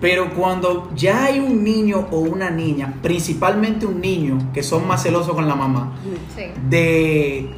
Pero 0.00 0.30
cuando 0.34 0.90
ya 0.94 1.24
hay 1.24 1.38
un 1.38 1.64
niño 1.64 2.08
o 2.10 2.18
una 2.18 2.50
niña, 2.50 2.94
principalmente 3.02 3.86
un 3.86 4.00
niño, 4.00 4.50
que 4.52 4.62
son 4.62 4.86
más 4.86 5.02
celosos 5.02 5.34
con 5.34 5.46
la 5.48 5.54
mamá, 5.54 5.96
Sí. 6.34 6.42
de 6.68 7.48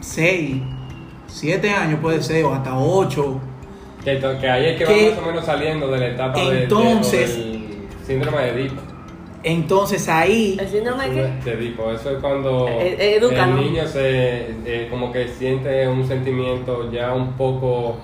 6, 0.00 0.56
7 1.26 1.70
años 1.70 2.00
puede 2.00 2.22
ser, 2.22 2.44
o 2.44 2.52
hasta 2.54 2.78
8, 2.78 3.40
Que, 4.04 4.10
ahí 4.48 4.66
es 4.66 4.78
que 4.78 4.84
Que- 4.84 5.10
va 5.10 5.16
más 5.16 5.24
o 5.24 5.26
menos 5.26 5.44
saliendo 5.44 5.90
de 5.90 5.98
la 5.98 6.06
etapa 6.08 6.38
de- 6.38 6.54
de 6.54 6.62
Entonces- 6.62 7.36
del 7.36 7.66
síndrome 8.06 8.38
de 8.42 8.50
Edipo. 8.50 8.80
Entonces 9.42 10.08
ahí, 10.08 10.56
¿El 10.60 10.68
síndrome 10.68 11.08
de 11.08 11.14
qué? 11.14 11.30
Te 11.50 11.56
digo, 11.56 11.90
eso 11.92 12.10
es 12.10 12.18
cuando 12.18 12.68
Eh, 12.68 12.96
eh, 12.98 13.16
educa, 13.16 13.44
el 13.44 13.50
¿no? 13.50 13.60
niño 13.62 13.86
se 13.86 14.46
eh, 14.64 14.88
como 14.90 15.10
que 15.12 15.26
siente 15.28 15.86
un 15.88 16.06
sentimiento 16.06 16.90
ya 16.92 17.12
un 17.14 17.32
poco 17.32 17.96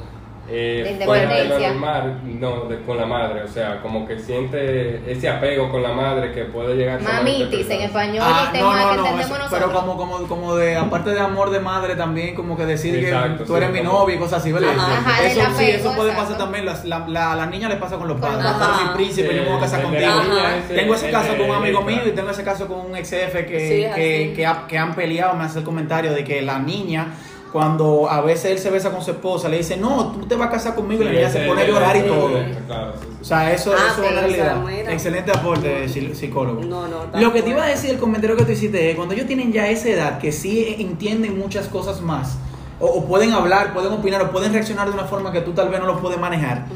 eh, 0.55 0.83
De 0.85 0.91
independencia. 0.93 1.69
normal, 1.71 2.21
no, 2.25 2.65
de- 2.67 2.81
con 2.83 2.99
la 2.99 3.07
madre, 3.07 3.43
o 3.43 3.49
sea, 3.49 3.81
como 3.81 4.07
que 4.07 4.19
siente 4.19 5.01
ese 5.11 5.29
apego 5.31 5.71
con 5.71 5.83
la 5.83 5.93
madre 5.93 6.31
que 6.33 6.45
puede 6.45 6.75
llegar 6.77 6.99
a 7.01 7.03
Mamitis 7.03 7.71
en 7.71 7.81
español 7.83 8.19
Ah, 8.23 8.43
y 8.43 8.47
no, 8.47 8.53
tema 8.53 8.67
no, 8.73 8.73
que 8.91 8.97
no, 8.97 9.07
entendemos 9.07 9.21
eso- 9.25 9.39
nosotros. 9.39 9.61
pero 9.61 9.73
como, 9.73 9.97
como, 9.97 10.29
como 10.29 10.55
de, 10.57 10.77
aparte 10.77 11.11
de 11.11 11.21
amor 11.21 11.51
de 11.51 11.61
madre 11.61 11.97
también, 11.97 12.35
como 12.35 12.55
que 12.57 12.67
decir 12.67 12.95
Exacto, 12.97 13.39
que 13.39 13.45
tú 13.45 13.53
sí, 13.53 13.57
eres 13.57 13.71
mi 13.73 13.81
novio 13.81 14.15
y 14.15 14.19
cosas 14.19 14.41
así, 14.43 14.53
¿verdad? 14.53 14.75
Ajá. 14.77 14.93
Ajá, 14.99 15.25
eso 15.27 15.41
sí, 15.57 15.65
eso 15.71 15.95
puede 15.95 16.11
exacto. 16.11 16.33
pasar 16.33 16.37
también, 16.39 16.67
las- 16.67 16.85
la, 16.85 17.07
la, 17.09 17.33
a 17.33 17.37
las 17.37 17.49
niñas 17.51 17.71
les 17.71 17.79
pasa 17.79 17.97
con 17.97 18.09
los 18.09 18.21
padres, 18.21 18.45
mi 18.45 18.95
príncipe, 18.95 19.35
yo 19.35 19.43
me 19.45 19.49
voy 19.49 19.57
a 19.57 19.61
casar 19.61 19.83
contigo. 19.83 20.03
la 20.07 20.23
niña 20.23 20.39
Ajá. 20.49 20.57
ese- 20.59 20.75
Tengo 20.75 20.95
ese 20.95 21.11
caso 21.11 21.37
con 21.37 21.49
un 21.49 21.57
amigo 21.57 21.81
mío 21.83 22.01
y 22.07 22.11
tengo 22.11 22.29
ese 22.31 22.45
caso 22.45 22.67
con 22.69 22.81
un 22.91 22.95
ex 22.97 23.09
jefe 23.09 23.47
que, 23.47 23.91
que, 23.95 24.33
que, 24.37 24.47
ha- 24.47 24.67
que 24.69 24.77
han 24.77 24.95
peleado, 24.95 25.35
me 25.35 25.45
hace 25.45 25.61
el 25.61 25.65
comentario 25.65 26.13
de 26.13 26.25
que 26.25 26.43
la 26.43 26.59
niña, 26.59 27.07
cuando 27.53 28.09
a 28.11 28.23
veces 28.23 28.53
él 28.53 28.59
se 28.59 28.71
besa 28.71 28.91
con 28.91 29.03
su 29.03 29.11
esposa, 29.11 29.49
le 29.49 29.59
dice, 29.59 29.77
no, 29.77 30.13
tú 30.13 30.27
te 30.27 30.37
vas 30.37 30.49
a 30.49 30.51
casar 30.51 30.75
conmigo 30.75 31.03
y 31.03 31.05
la 31.05 31.11
Sí, 31.11 31.17
niña 31.17 31.29
ese- 31.29 31.41
se 31.43 31.47
pone 31.47 31.63
a 31.63 31.67
llorar 31.67 31.97
y 31.97 32.01
sí. 32.01 32.07
todo. 32.07 32.31
Claro, 32.67 32.93
sí, 32.95 33.07
sí. 33.11 33.17
O 33.21 33.25
sea, 33.25 33.53
eso, 33.53 33.73
Ah, 33.77 33.89
eso 33.93 34.03
es 34.05 34.11
una 34.13 34.21
realidad. 34.23 34.65
Excelente 34.91 35.31
aporte 35.33 35.69
de 35.69 35.85
psi- 35.87 36.15
psicólogo. 36.15 36.63
No, 36.63 36.89
no, 36.89 37.21
Lo 37.21 37.33
que 37.33 37.43
te 37.43 37.51
iba 37.51 37.63
a 37.63 37.67
decir, 37.69 37.91
el 37.91 37.99
comentario 37.99 38.37
que 38.37 38.45
tú 38.45 38.53
hiciste 38.53 38.91
es, 38.91 38.97
cuando 38.97 39.13
ellos 39.15 39.27
tienen 39.27 39.53
ya 39.53 39.69
esa 39.69 39.89
edad, 39.91 40.19
que 40.19 40.33
sí 40.33 40.77
entienden 40.79 41.39
muchas 41.39 41.69
cosas 41.69 42.01
más, 42.01 42.39
o, 42.81 42.87
o 42.87 43.05
pueden 43.05 43.33
hablar, 43.33 43.75
pueden 43.75 43.93
opinar, 43.93 44.23
o 44.23 44.31
pueden 44.31 44.53
reaccionar 44.53 44.89
de 44.89 44.95
una 44.95 45.05
forma 45.05 45.31
que 45.31 45.43
tú 45.43 45.53
tal 45.53 45.69
vez 45.69 45.79
no 45.79 45.87
lo 45.87 46.01
puedes 46.01 46.19
manejar. 46.19 46.67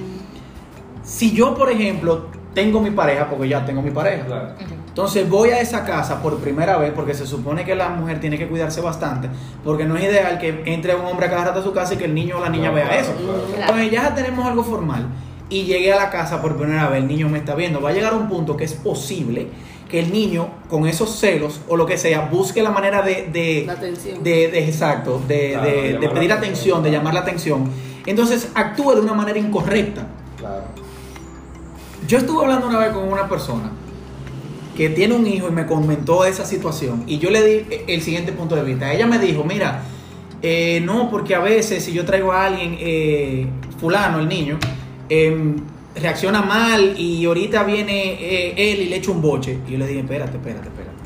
Si 1.03 1.33
yo, 1.33 1.55
por 1.55 1.71
ejemplo, 1.71 2.27
tengo 2.57 2.81
mi 2.81 2.91
pareja, 2.91 3.29
porque 3.29 3.49
ya 3.49 3.65
tengo 3.67 3.83
mi 3.83 3.91
pareja, 3.91 4.25
Claro. 4.25 4.49
Entonces 4.89 5.29
voy 5.29 5.51
a 5.51 5.61
esa 5.61 5.85
casa 5.85 6.23
por 6.23 6.39
primera 6.39 6.79
vez 6.79 6.91
porque 6.95 7.13
se 7.13 7.27
supone 7.27 7.67
que 7.67 7.75
la 7.75 7.91
mujer 7.91 8.19
tiene 8.19 8.39
que 8.39 8.49
cuidarse 8.49 8.81
bastante, 8.81 9.29
porque 9.63 9.85
no 9.85 9.95
es 9.99 10.05
ideal 10.05 10.39
que 10.39 10.63
entre 10.65 10.95
un 10.95 11.05
hombre 11.05 11.27
a 11.27 11.31
cada 11.31 11.45
rato 11.45 11.61
a 11.61 11.63
su 11.63 11.73
casa 11.75 11.93
y 11.93 11.97
que 11.99 12.07
el 12.07 12.15
niño 12.15 12.39
o 12.39 12.41
la 12.41 12.49
niña 12.49 12.71
vea 12.71 12.87
claro, 12.89 13.03
eso. 13.03 13.13
Entonces 13.61 13.91
ya 13.91 14.15
tenemos 14.15 14.47
algo 14.47 14.65
formal 14.65 15.07
y 15.51 15.65
llegué 15.65 15.93
a 15.93 15.97
la 15.97 16.09
casa 16.09 16.41
por 16.41 16.57
primera 16.57 16.89
vez, 16.89 17.03
el 17.03 17.09
niño 17.09 17.29
me 17.29 17.37
está 17.39 17.55
viendo, 17.55 17.83
va 17.83 17.91
a 17.91 17.93
llegar 17.93 18.15
un 18.15 18.27
punto 18.27 18.57
que 18.57 18.65
es 18.65 18.73
posible 18.73 19.49
que 19.91 20.01
el 20.01 20.11
niño 20.11 20.49
con 20.71 20.87
esos 20.87 21.11
celos 21.19 21.61
o 21.69 21.77
lo 21.77 21.85
que 21.85 21.99
sea 21.99 22.23
busque 22.33 22.63
la 22.63 22.71
manera 22.71 23.03
de... 23.03 23.29
de 23.31 23.65
La 23.67 23.75
atención. 23.75 24.25
de, 24.25 24.49
de- 24.49 24.65
exacto, 24.67 25.21
de, 25.29 25.51
Claro, 25.53 25.67
de- 25.69 26.09
pedir 26.09 26.33
atención. 26.33 26.39
atención, 26.39 26.83
de 26.83 26.91
llamar 26.91 27.13
la 27.13 27.21
atención. 27.21 27.71
Entonces 28.07 28.51
actúe 28.55 28.95
de 28.95 29.03
una 29.03 29.13
manera 29.13 29.39
incorrecta. 29.39 30.07
Claro. 30.39 30.65
Yo 32.07 32.19
estuve 32.19 32.43
hablando 32.43 32.69
una 32.69 32.79
vez 32.79 32.91
con 32.91 33.09
una 33.09 33.29
persona 33.29 33.71
que 34.77 34.91
tiene 34.91 35.15
un 35.15 35.27
hijo 35.27 35.49
y 35.49 35.53
me 35.53 35.67
comentó 35.67 36.25
esa 36.25 36.45
situación 36.45 37.05
y 37.07 37.19
yo 37.19 37.31
le 37.31 37.43
di 37.43 37.67
el 37.89 38.03
siguiente 38.03 38.33
punto 38.33 38.55
de 38.55 38.63
vista. 38.63 38.93
Ella 38.93 39.07
me 39.07 39.19
dijo, 39.19 39.43
mira, 39.43 39.83
eh, 40.43 40.81
no, 40.85 41.11
porque 41.11 41.35
a 41.35 41.41
veces 41.41 41.85
si 41.85 41.93
yo 41.93 42.05
traigo 42.05 42.33
a 42.33 42.47
alguien, 42.47 42.77
eh, 42.79 43.47
fulano, 43.81 44.21
el 44.21 44.29
niño, 44.29 44.59
em, 45.09 45.57
reacciona 45.95 46.43
mal 46.43 46.95
y 46.99 47.25
ahorita 47.25 47.65
viene 47.65 48.13
eh, 48.21 48.55
él 48.57 48.83
y 48.83 48.85
le 48.87 48.97
echa 48.97 49.11
un 49.11 49.23
boche. 49.23 49.59
Y 49.67 49.73
yo 49.73 49.79
le 49.79 49.87
dije, 49.87 50.01
espérate, 50.01 50.37
espérate, 50.37 50.69
espérate. 50.69 50.97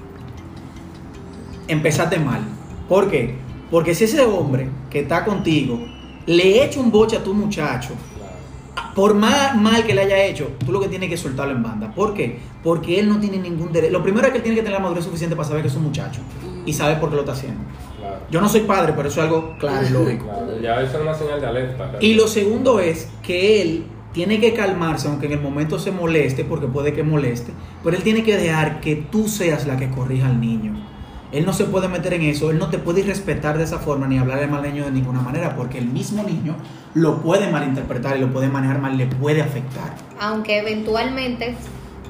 Empezaste 1.69 2.19
mal. 2.19 2.41
¿Por 2.89 3.09
qué? 3.11 3.37
Porque 3.71 3.95
si 3.95 4.05
ese 4.05 4.21
hombre 4.23 4.69
que 4.91 5.01
está 5.01 5.25
contigo 5.25 5.81
le 6.27 6.65
echa 6.65 6.81
un 6.81 6.91
boche 6.91 7.17
a 7.17 7.23
tu 7.23 7.33
muchacho. 7.33 7.91
Por 8.95 9.15
más 9.15 9.57
mal 9.57 9.85
que 9.85 9.95
le 9.95 10.03
haya 10.03 10.25
hecho, 10.25 10.53
tú 10.65 10.73
lo 10.73 10.81
que 10.81 10.89
tienes 10.89 11.09
que 11.09 11.17
soltarlo 11.17 11.55
en 11.55 11.63
banda. 11.63 11.93
¿Por 11.95 12.15
qué? 12.15 12.39
Porque 12.63 12.99
él 12.99 13.09
no 13.09 13.19
tiene 13.19 13.39
ningún 13.39 13.73
derecho. 13.73 13.93
Lo 13.93 14.03
primero 14.03 14.27
es 14.27 14.33
que 14.33 14.39
él 14.39 14.43
tiene 14.43 14.57
que 14.57 14.63
tener 14.63 14.79
la 14.79 14.83
madurez 14.83 15.05
suficiente 15.05 15.37
para 15.37 15.49
saber 15.49 15.63
que 15.63 15.69
es 15.69 15.75
un 15.75 15.85
muchacho 15.85 16.21
y 16.67 16.73
saber 16.73 17.01
por 17.01 17.11
qué 17.11 17.17
lo 17.17 17.23
está 17.23 17.33
haciendo. 17.33 17.63
Claro. 17.99 18.19
Yo 18.31 18.41
no 18.41 18.49
soy 18.49 18.61
padre, 18.61 18.93
pero 18.97 19.09
eso 19.09 19.21
es 19.21 19.27
algo 19.27 19.57
claro 19.59 19.87
y 19.87 19.91
lógico. 19.91 20.25
Claro, 20.25 20.61
ya 20.61 20.81
eso 20.83 20.97
es 20.97 21.03
una 21.03 21.15
señal 21.15 21.41
de 21.41 21.47
alerta. 21.47 21.93
Y 22.01 22.15
lo 22.15 22.29
segundo 22.29 22.81
es 22.81 23.09
que 23.23 23.63
él 23.63 23.85
tiene 24.13 24.41
que 24.41 24.55
calmarse, 24.55 25.09
aunque 25.09 25.27
en 25.27 25.33
el 25.33 25.41
momento 25.41 25.79
se 25.79 25.93
moleste, 25.93 26.45
porque 26.45 26.67
puede 26.67 26.93
que 26.93 27.03
moleste, 27.03 27.53
pero 27.85 27.97
él 27.97 28.03
tiene 28.03 28.25
que 28.25 28.37
dejar 28.37 28.81
que 28.81 28.97
tú 28.97 29.29
seas 29.29 29.67
la 29.67 29.77
que 29.77 29.89
corrija 29.91 30.27
al 30.27 30.41
niño. 30.41 30.90
Él 31.33 31.47
no 31.47 31.53
se 31.53 31.65
puede 31.65 31.87
meter 31.89 32.15
en 32.15 32.23
eso, 32.23 32.51
él 32.51 32.59
no 32.59 32.69
te 32.71 32.79
puede 32.79 33.03
respetar 33.05 33.57
de 33.57 33.65
esa 33.65 33.79
forma 33.79 34.07
ni 34.09 34.19
hablarle 34.19 34.47
mal 34.49 34.65
al 34.65 34.73
niño 34.73 34.85
de 34.87 34.91
ninguna 34.91 35.21
manera, 35.21 35.55
porque 35.55 35.79
el 35.79 35.87
mismo 35.87 36.25
niño 36.25 36.57
lo 36.95 37.23
puede 37.23 37.49
malinterpretar 37.51 38.17
y 38.17 38.21
lo 38.21 38.33
puede 38.33 38.49
manejar 38.49 38.81
mal, 38.81 38.97
le 38.99 39.07
puede 39.07 39.41
afectar. 39.41 39.95
Aunque 40.19 40.59
eventualmente, 40.59 41.55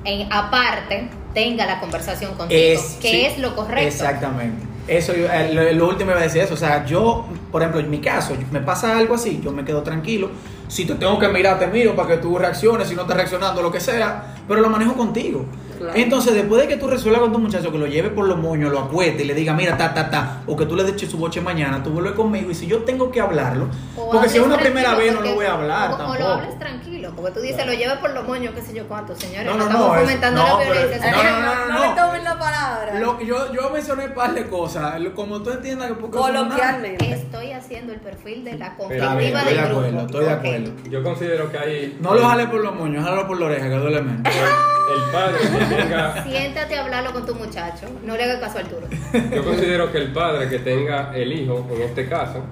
en, 0.05 0.33
aparte, 0.33 1.11
tenga 1.35 1.67
la 1.67 1.81
conversación 1.81 2.35
contigo, 2.35 2.61
Es- 2.61 2.97
que 3.01 3.11
sí, 3.11 3.21
es 3.27 3.39
lo 3.39 3.55
correcto. 3.55 3.83
Exactamente. 3.87 4.67
Eso, 4.89 5.15
yo- 5.15 5.31
eh, 5.31 5.53
lo, 5.53 5.71
lo 5.73 5.89
último 5.89 6.11
iba 6.13 6.21
a 6.21 6.23
decir 6.25 6.41
eso. 6.43 6.55
O 6.55 6.57
sea, 6.57 6.85
yo, 6.87 7.27
por 7.53 7.61
ejemplo, 7.63 7.81
en 7.81 7.91
mi 7.91 7.99
caso, 8.01 8.35
me 8.51 8.61
pasa 8.61 8.97
algo 8.97 9.15
así, 9.15 9.41
yo 9.45 9.53
me 9.53 9.65
quedo 9.65 9.83
tranquilo. 9.83 10.31
Si 10.67 10.85
te 10.87 10.95
tengo 10.95 11.19
que 11.19 11.29
mirar, 11.29 11.59
te 11.59 11.67
miro 11.67 11.95
para 11.95 12.09
que 12.09 12.17
tú 12.17 12.39
reacciones, 12.39 12.89
si 12.89 12.95
no 12.95 13.03
estás 13.03 13.17
reaccionando, 13.17 13.61
lo 13.63 13.71
que 13.71 13.81
sea, 13.81 14.35
pero 14.49 14.61
lo 14.61 14.69
manejo 14.71 14.95
contigo. 14.95 15.45
Claro. 15.81 15.99
Entonces, 15.99 16.35
después 16.35 16.61
de 16.61 16.69
que 16.69 16.77
tú 16.77 16.89
resuelvas 16.89 17.23
con 17.23 17.33
tu 17.33 17.39
muchacho, 17.39 17.73
que 17.73 17.79
lo 17.79 17.87
lleve 17.87 18.11
por 18.11 18.29
los 18.29 18.37
moños, 18.37 18.71
lo 18.71 18.81
acueste 18.81 19.23
y 19.23 19.27
le 19.27 19.33
diga, 19.33 19.55
mira, 19.55 19.79
ta, 19.79 19.95
ta, 19.95 20.11
ta, 20.11 20.43
o 20.47 20.55
que 20.55 20.67
tú 20.67 20.77
le 20.77 20.87
eches 20.87 21.11
su 21.11 21.17
boche 21.17 21.41
mañana, 21.41 21.83
tú 21.83 21.89
vuelves 21.89 22.13
conmigo 22.13 22.51
y 22.51 22.55
si 22.55 22.67
yo 22.67 22.81
tengo 22.83 23.11
que 23.11 23.19
hablarlo, 23.19 23.69
O 23.97 24.11
porque 24.11 24.29
si 24.29 24.37
es 24.37 24.45
una 24.45 24.59
primera 24.59 24.95
vez 24.95 25.15
no 25.15 25.23
lo 25.23 25.35
voy 25.35 25.47
a 25.47 25.55
hablar 25.55 25.93
o, 25.93 25.97
tampoco. 25.97 26.19
O 26.19 26.23
lo 26.23 26.29
hables 26.35 26.59
tranquilo, 26.59 26.90
porque 27.15 27.33
tú 27.33 27.41
dices, 27.41 27.57
Claro. 27.57 27.73
lo 27.73 27.79
lleves 27.79 27.99
por 27.99 28.11
los 28.11 28.27
moños, 28.27 28.55
qué 28.55 28.63
sé 28.63 28.75
yo 28.75 28.87
cuánto, 28.89 29.15
señores. 29.17 29.45
No, 29.47 29.53
No, 29.53 29.59
no, 29.59 29.65
estamos 29.67 29.87
no, 29.89 29.95
es- 29.95 30.01
fomentando 30.03 30.43
no, 30.43 30.49
la 30.49 30.59
pero- 30.59 30.73
violencia. 30.81 31.11
no, 31.13 31.23
no, 31.23 31.41
no, 31.41 31.67
no, 31.75 31.81
me 31.81 31.87
no. 31.89 31.95
tomen 32.07 32.25
la 32.25 32.39
palabra. 32.39 33.01
Lo 33.01 33.21
yo, 33.21 33.53
yo 33.53 33.71
mencioné 33.71 34.07
un 34.07 34.15
par 34.15 34.35
de 34.35 34.47
cosas, 34.49 34.95
como 35.15 35.43
tú 35.43 35.51
entiendas 35.51 35.89
que 35.89 35.95
porque. 35.95 36.17
Coloquialmente. 36.19 37.11
Estoy 37.13 37.53
haciendo 37.53 37.93
el 37.93 38.01
perfil 38.01 38.45
de 38.45 38.59
la 38.59 38.77
conflictiva 38.77 39.15
bien, 39.17 39.37
Estoy 39.37 39.53
del 39.55 39.57
de 39.63 39.69
grupo. 39.69 39.81
acuerdo, 39.81 40.07
estoy 40.07 40.25
de 40.25 40.31
acuerdo. 40.33 40.73
Yo 40.91 41.03
considero 41.03 41.51
que 41.53 41.59
hay. 41.59 41.99
No 42.01 42.15
lo 42.15 42.27
jale 42.29 42.47
por 42.47 42.61
los 42.63 42.75
moños, 42.75 43.05
jálalo 43.05 43.27
por 43.27 43.39
la 43.41 43.47
oreja, 43.47 43.69
que 43.69 43.75
duele 43.77 44.03
menos. 44.03 44.23
El 44.27 45.13
padre 45.13 45.39
que 45.39 45.75
tenga. 45.77 46.25
Siéntate 46.29 46.77
a 46.77 46.83
hablarlo 46.85 47.13
con 47.13 47.25
tu 47.25 47.35
muchacho. 47.37 47.87
No 48.05 48.17
le 48.17 48.25
hagas 48.25 48.41
caso 48.41 48.59
a 48.59 48.61
Arturo. 48.63 48.89
Yo 49.33 49.45
considero 49.45 49.93
que 49.93 49.99
el 49.99 50.13
padre 50.13 50.49
que 50.49 50.59
tenga 50.59 51.13
el 51.15 51.33
hijo, 51.33 51.65
en 51.73 51.83
este 51.83 52.09
caso, 52.09 52.43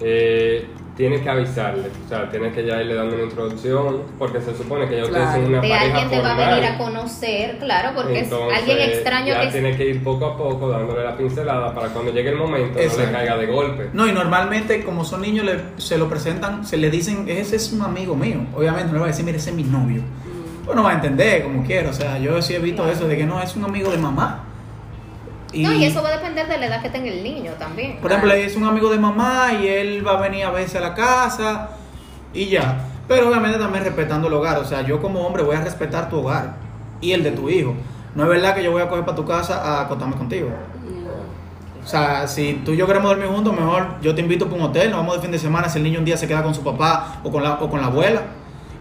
eh, 0.00 0.66
tiene 0.96 1.20
que 1.20 1.28
avisarle. 1.28 1.88
O 2.06 2.08
sea, 2.08 2.30
tiene 2.30 2.50
que 2.52 2.64
ya 2.66 2.80
irle 2.80 2.94
dando 2.94 3.14
una 3.16 3.24
introducción, 3.24 4.02
porque 4.18 4.40
se 4.40 4.56
supone 4.56 4.88
que 4.88 4.96
ya 4.96 5.02
ustedes 5.04 5.22
Claro. 5.26 5.42
son 5.42 5.52
una 5.52 5.60
De 5.60 5.68
pareja 5.68 5.84
alguien 5.84 6.08
te 6.10 6.20
va 6.20 6.32
a 6.34 6.50
venir 6.50 6.64
a 6.64 6.78
conocer, 6.78 7.58
claro, 7.58 7.90
porque 7.94 8.18
Entonces, 8.20 8.52
es 8.52 8.58
alguien 8.58 8.78
extraño 8.90 9.26
ya 9.34 9.40
que 9.42 9.48
tiene 9.48 9.76
que 9.76 9.84
ir 9.90 10.02
poco 10.02 10.24
a 10.26 10.36
poco 10.38 10.68
dándole 10.70 11.04
la 11.04 11.16
pincelada 11.16 11.74
para 11.74 11.88
cuando 11.88 12.12
llegue 12.12 12.30
el 12.30 12.36
momento 12.36 12.74
no 12.78 12.80
Exacto. 12.80 13.06
le 13.06 13.12
caiga 13.12 13.36
de 13.36 13.46
golpe. 13.46 13.90
No, 13.92 14.06
y 14.08 14.12
normalmente 14.12 14.84
como 14.84 15.04
son 15.04 15.20
niños 15.20 15.44
le- 15.44 15.60
se 15.76 15.98
lo 15.98 16.08
presentan, 16.08 16.66
se 16.66 16.76
le 16.78 16.88
dicen, 16.90 17.26
ese 17.28 17.56
es 17.56 17.72
un 17.72 17.82
amigo 17.82 18.16
mío. 18.16 18.38
Obviamente 18.56 18.86
no 18.86 18.92
le 18.94 18.98
va 19.00 19.04
a 19.04 19.08
decir, 19.08 19.24
mire, 19.24 19.36
ese 19.36 19.50
es 19.50 19.56
mi 19.56 19.64
novio. 19.64 20.00
Pues 20.64 20.74
no 20.74 20.82
va 20.82 20.92
a 20.92 20.94
entender 20.94 21.42
como 21.44 21.62
quiera. 21.62 21.90
O 21.90 21.92
sea, 21.92 22.18
yo 22.18 22.40
sí 22.42 22.54
he 22.54 22.58
visto 22.58 22.82
Claro. 22.82 22.96
eso 22.96 23.06
de 23.06 23.16
que 23.16 23.24
no, 23.26 23.40
es 23.42 23.54
un 23.54 23.64
amigo 23.64 23.90
de 23.90 23.98
mamá. 23.98 24.44
No, 25.54 25.72
y 25.72 25.84
eso 25.84 26.02
va 26.02 26.08
a 26.08 26.16
depender 26.16 26.48
de 26.48 26.58
la 26.58 26.66
edad 26.66 26.82
que 26.82 26.90
tenga 26.90 27.08
el 27.08 27.22
niño 27.22 27.52
también. 27.58 27.98
Por 27.98 28.10
ejemplo, 28.10 28.32
es 28.32 28.56
un 28.56 28.64
amigo 28.64 28.90
de 28.90 28.98
mamá 28.98 29.52
y 29.54 29.68
él 29.68 30.06
va 30.06 30.18
a 30.18 30.20
venir 30.20 30.44
a 30.44 30.50
veces 30.50 30.76
a 30.76 30.80
la 30.80 30.94
casa 30.94 31.70
y 32.34 32.46
ya. 32.46 32.78
Pero 33.08 33.28
obviamente 33.28 33.58
también 33.58 33.84
respetando 33.84 34.28
el 34.28 34.34
hogar. 34.34 34.58
O 34.58 34.64
sea, 34.64 34.82
yo 34.82 35.00
como 35.00 35.26
hombre 35.26 35.42
voy 35.42 35.56
a 35.56 35.60
respetar 35.60 36.08
tu 36.10 36.18
hogar 36.18 36.56
y 37.00 37.12
el 37.12 37.22
de 37.22 37.30
tu 37.30 37.48
hijo. 37.48 37.74
No 38.14 38.24
es 38.24 38.28
verdad 38.28 38.54
que 38.54 38.62
yo 38.62 38.72
voy 38.72 38.82
a 38.82 38.88
coger 38.88 39.04
para 39.04 39.16
tu 39.16 39.24
casa 39.24 39.62
a 39.62 39.82
acostarme 39.82 40.16
contigo. 40.16 40.48
O 41.84 41.88
sea, 41.88 42.26
si 42.26 42.54
tú 42.64 42.72
y 42.72 42.76
yo 42.76 42.86
queremos 42.86 43.08
dormir 43.10 43.28
juntos, 43.28 43.54
mejor 43.54 43.86
yo 44.02 44.12
te 44.12 44.20
invito 44.20 44.46
para 44.46 44.56
un 44.56 44.70
hotel, 44.70 44.90
nos 44.90 44.98
vamos 44.98 45.16
de 45.16 45.22
fin 45.22 45.30
de 45.30 45.38
semana 45.38 45.68
si 45.68 45.78
el 45.78 45.84
niño 45.84 46.00
un 46.00 46.04
día 46.04 46.16
se 46.16 46.26
queda 46.26 46.42
con 46.42 46.52
su 46.52 46.64
papá 46.64 47.20
o 47.22 47.30
con 47.30 47.44
la, 47.44 47.54
o 47.60 47.70
con 47.70 47.80
la 47.80 47.86
abuela. 47.86 48.22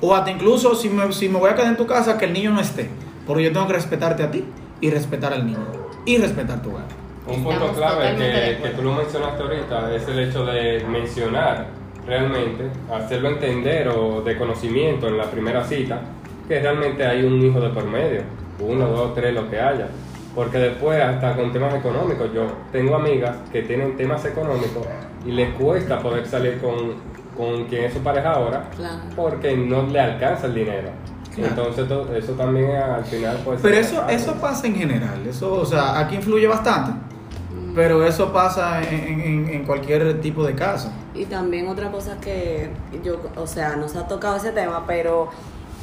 O 0.02 0.16
hasta 0.16 0.32
incluso 0.32 0.74
si 0.74 0.90
me, 0.90 1.12
si 1.14 1.30
me 1.30 1.38
voy 1.38 1.52
a 1.52 1.56
quedar 1.56 1.68
en 1.68 1.78
tu 1.78 1.86
casa, 1.86 2.18
que 2.18 2.26
el 2.26 2.34
niño 2.34 2.52
no 2.52 2.60
esté. 2.60 2.90
Porque 3.28 3.44
yo 3.44 3.54
tengo 3.54 3.68
que 3.68 3.74
respetarte 3.74 4.24
a 4.24 4.32
ti 4.32 4.44
y 4.82 4.90
respetar 4.90 5.34
al 5.34 5.46
niño. 5.46 5.85
Y 6.06 6.18
respetar 6.18 6.62
tu 6.62 6.70
hogar. 6.72 6.84
Un 7.28 7.44
punto 7.44 7.72
clave 7.74 8.16
que, 8.16 8.62
que 8.62 8.70
tú 8.76 8.84
lo 8.84 8.94
mencionaste 8.94 9.42
ahorita 9.42 9.96
es 9.96 10.08
el 10.08 10.20
hecho 10.20 10.46
de 10.46 10.86
mencionar 10.88 11.66
realmente, 12.06 12.66
hacerlo 12.94 13.30
entender 13.30 13.88
o 13.88 14.22
de 14.22 14.38
conocimiento 14.38 15.08
en 15.08 15.18
la 15.18 15.24
primera 15.32 15.64
cita, 15.64 16.02
que 16.48 16.60
realmente 16.60 17.04
hay 17.04 17.24
un 17.24 17.44
hijo 17.44 17.60
de 17.60 17.70
por 17.70 17.86
medio, 17.86 18.22
uno, 18.60 18.86
dos, 18.88 19.16
tres, 19.16 19.34
lo 19.34 19.50
que 19.50 19.60
haya. 19.60 19.88
Porque 20.36 20.60
después, 20.60 21.02
hasta 21.02 21.36
con 21.36 21.52
temas 21.52 21.74
económicos, 21.74 22.30
yo 22.34 22.46
tengo 22.72 22.96
amigas 22.96 23.36
que 23.52 23.64
tienen 23.64 23.98
temas 23.98 24.24
económicos 24.26 24.86
y 25.26 25.32
les 25.32 25.50
cuesta 25.56 26.00
poder 26.00 26.28
salir 26.28 26.60
con, 26.60 26.76
con 27.36 27.66
quien 27.66 27.86
es 27.86 27.94
su 27.94 28.00
pareja 28.02 28.34
ahora 28.34 28.70
Claro. 28.76 29.00
porque 29.16 29.56
no 29.58 29.84
le 29.88 30.00
alcanza 30.00 30.46
el 30.46 30.54
dinero. 30.54 30.90
Claro. 31.36 31.50
Entonces, 31.50 31.88
to- 31.88 32.16
eso 32.16 32.32
también 32.34 32.72
al 32.72 33.04
final 33.06 33.38
puede 33.44 33.60
ser 33.60 33.70
Pero 33.72 33.82
eso, 33.82 34.08
eso 34.10 34.34
pasa 34.36 34.68
en 34.68 34.76
general. 34.76 35.26
Eso, 35.28 35.54
o 35.54 35.66
sea, 35.66 36.00
aquí 36.00 36.16
influye 36.16 36.48
bastante. 36.48 36.92
Pero 37.74 38.06
eso 38.08 38.32
pasa 38.32 38.82
en, 38.84 39.20
en- 39.20 39.50
en 39.50 39.66
cualquier 39.66 40.22
tipo 40.22 40.46
de 40.46 40.56
caso. 40.56 40.90
Y 41.14 41.26
también 41.26 41.68
otra 41.68 41.92
cosa 41.92 42.18
que 42.22 42.70
yo, 43.04 43.18
o 43.36 43.48
sea, 43.48 43.76
nos 43.76 43.96
ha 43.98 44.08
tocado 44.08 44.38
ese 44.38 44.52
tema, 44.52 44.86
pero 44.88 45.30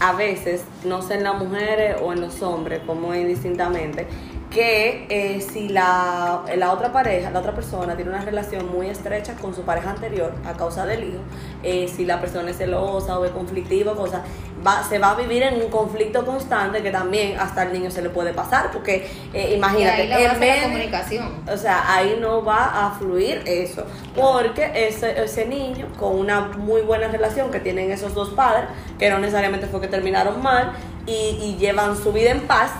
a 0.00 0.12
veces, 0.14 0.64
no 0.84 1.02
sé 1.02 1.14
en 1.14 1.24
las 1.24 1.38
mujeres 1.38 1.96
o 2.02 2.12
en 2.14 2.22
los 2.22 2.40
hombres, 2.42 2.80
como 2.86 3.14
indistintamente, 3.14 4.06
que 4.52 5.06
eh, 5.08 5.40
si 5.40 5.68
la, 5.68 6.42
la 6.56 6.72
otra 6.72 6.92
pareja, 6.92 7.30
la 7.30 7.40
otra 7.40 7.54
persona 7.54 7.96
tiene 7.96 8.10
una 8.10 8.20
relación 8.20 8.70
muy 8.70 8.88
estrecha 8.88 9.34
con 9.34 9.54
su 9.54 9.62
pareja 9.62 9.90
anterior 9.90 10.34
a 10.46 10.52
causa 10.52 10.84
del 10.84 11.04
hijo, 11.04 11.20
eh, 11.62 11.88
si 11.88 12.04
la 12.04 12.20
persona 12.20 12.50
es 12.50 12.58
celosa 12.58 13.18
o 13.18 13.24
es 13.24 13.30
conflictiva, 13.30 13.94
cosa, 13.94 14.22
va, 14.64 14.84
se 14.86 14.98
va 14.98 15.12
a 15.12 15.14
vivir 15.14 15.42
en 15.42 15.54
un 15.62 15.70
conflicto 15.70 16.24
constante 16.26 16.82
que 16.82 16.90
también 16.90 17.38
hasta 17.40 17.62
al 17.62 17.72
niño 17.72 17.90
se 17.90 18.02
le 18.02 18.10
puede 18.10 18.34
pasar, 18.34 18.70
porque 18.72 19.10
eh, 19.32 19.54
imagínate, 19.56 20.06
Y 20.06 20.12
ahí 20.12 20.24
en 20.24 20.40
la 20.40 20.62
comunicación. 20.64 21.42
o 21.50 21.56
sea, 21.56 21.94
ahí 21.94 22.18
no 22.20 22.44
va 22.44 22.86
a 22.86 22.90
fluir 22.92 23.42
eso. 23.46 23.84
Porque 24.14 24.70
ese, 24.74 25.22
ese 25.22 25.46
niño, 25.46 25.86
con 25.98 26.18
una 26.18 26.40
muy 26.40 26.82
buena 26.82 27.08
relación 27.08 27.50
que 27.50 27.60
tienen 27.60 27.90
esos 27.90 28.14
dos 28.14 28.30
padres, 28.30 28.66
que 28.98 29.08
no 29.08 29.18
necesariamente 29.18 29.66
fue 29.66 29.80
que 29.80 29.88
terminaron 29.88 30.42
mal, 30.42 30.72
y, 31.06 31.38
y 31.42 31.56
llevan 31.58 31.96
su 31.96 32.12
vida 32.12 32.30
en 32.30 32.42
paz, 32.42 32.70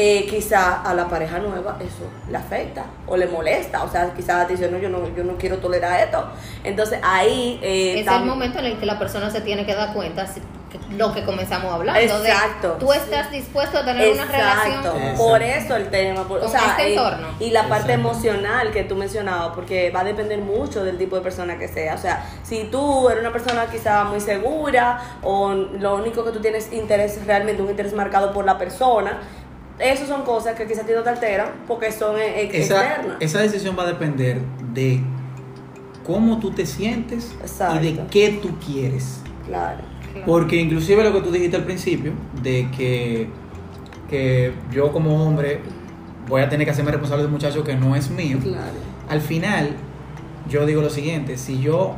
eh, 0.00 0.26
quizá 0.30 0.82
a 0.82 0.94
la 0.94 1.08
pareja 1.08 1.40
nueva 1.40 1.76
eso 1.80 2.04
le 2.30 2.36
afecta 2.36 2.84
o 3.08 3.16
le 3.16 3.26
molesta. 3.26 3.82
O 3.82 3.90
sea, 3.90 4.14
quizás 4.14 4.46
dice, 4.48 4.70
no, 4.70 4.78
yo 4.78 4.88
no, 4.88 5.00
yo 5.16 5.24
no 5.24 5.36
quiero 5.36 5.56
tolerar 5.58 5.98
esto. 6.00 6.24
Entonces 6.62 7.00
ahí... 7.02 7.58
eh, 7.62 7.98
es 8.00 8.06
el 8.06 8.24
momento 8.24 8.60
en 8.60 8.66
el 8.66 8.78
que 8.78 8.86
la 8.86 8.96
persona 8.96 9.28
se 9.28 9.40
tiene 9.40 9.66
que 9.66 9.74
dar 9.74 9.92
cuenta 9.94 10.24
si- 10.26 10.40
que- 10.70 10.78
lo 10.96 11.12
que 11.14 11.24
comenzamos 11.24 11.72
hablando 11.72 11.98
Exacto. 12.00 12.74
de 12.74 12.78
tú 12.78 12.92
estás 12.92 13.30
dispuesto 13.32 13.78
a 13.78 13.84
tener 13.86 14.12
una 14.12 14.24
relación 14.26 14.68
Exacto. 14.74 14.98
Exacto. 14.98 15.18
Por 15.26 15.42
eso 15.42 15.76
el 15.76 15.88
tema. 15.88 16.28
por- 16.28 16.38
o 16.38 16.42
Con 16.42 16.50
sea, 16.52 16.60
este 16.70 16.90
y- 16.90 16.92
entorno. 16.92 17.26
Y, 17.40 17.50
la 17.50 17.62
parte 17.68 17.92
Exacto. 17.94 18.08
emocional 18.10 18.70
que 18.70 18.84
tú 18.84 18.94
mencionabas, 18.94 19.52
porque 19.56 19.90
va 19.90 20.00
a 20.00 20.04
depender 20.04 20.38
mucho 20.38 20.84
del 20.84 20.96
tipo 20.96 21.16
de 21.16 21.22
persona 21.22 21.58
que 21.58 21.66
sea. 21.66 21.94
O 21.94 21.98
sea, 21.98 22.24
si 22.44 22.64
tú 22.70 23.08
eres 23.08 23.22
una 23.22 23.32
persona 23.32 23.66
quizá 23.66 24.04
muy 24.04 24.20
segura 24.20 25.00
o 25.22 25.52
lo 25.54 25.96
único 25.96 26.22
que 26.24 26.30
tú 26.30 26.40
tienes 26.40 26.72
interés 26.72 27.16
es 27.16 27.26
realmente 27.26 27.62
un 27.62 27.70
interés 27.70 27.94
marcado 27.94 28.32
por 28.32 28.44
la 28.44 28.58
persona, 28.58 29.18
esas 29.78 30.08
son 30.08 30.22
cosas 30.22 30.54
que 30.56 30.66
quizás 30.66 30.84
a 30.84 30.86
ti 30.86 30.92
no 30.94 31.02
te 31.02 31.10
alteran 31.10 31.48
porque 31.66 31.90
son 31.92 32.16
eh, 32.18 32.42
ex- 32.42 32.54
Esa, 32.54 32.84
externas. 32.86 33.16
esa 33.20 33.38
decisión 33.40 33.76
va 33.78 33.84
a 33.84 33.86
depender 33.86 34.40
de 34.74 35.00
cómo 36.06 36.38
tú 36.38 36.50
te 36.50 36.66
sientes 36.66 37.34
Exacto. 37.40 37.84
y 37.84 37.92
de 37.92 38.06
qué 38.10 38.38
tú 38.42 38.50
quieres. 38.64 39.20
Claro. 39.46 39.78
Porque 40.26 40.56
inclusive 40.56 41.04
lo 41.04 41.12
que 41.12 41.20
tú 41.20 41.30
dijiste 41.30 41.56
al 41.56 41.64
principio, 41.64 42.12
de 42.42 42.68
que, 42.76 43.28
que 44.08 44.52
yo 44.72 44.90
como 44.92 45.26
hombre 45.26 45.60
voy 46.26 46.42
a 46.42 46.48
tener 46.48 46.66
que 46.66 46.70
hacerme 46.72 46.90
responsable 46.90 47.22
de 47.22 47.26
un 47.26 47.32
muchacho 47.34 47.62
que 47.62 47.74
no 47.76 47.94
es 47.94 48.10
mío, 48.10 48.38
Claro. 48.42 48.72
al 49.08 49.20
final 49.20 49.70
yo 50.48 50.66
digo 50.66 50.80
lo 50.82 50.90
siguiente, 50.90 51.36
si 51.38 51.60
yo 51.60 51.94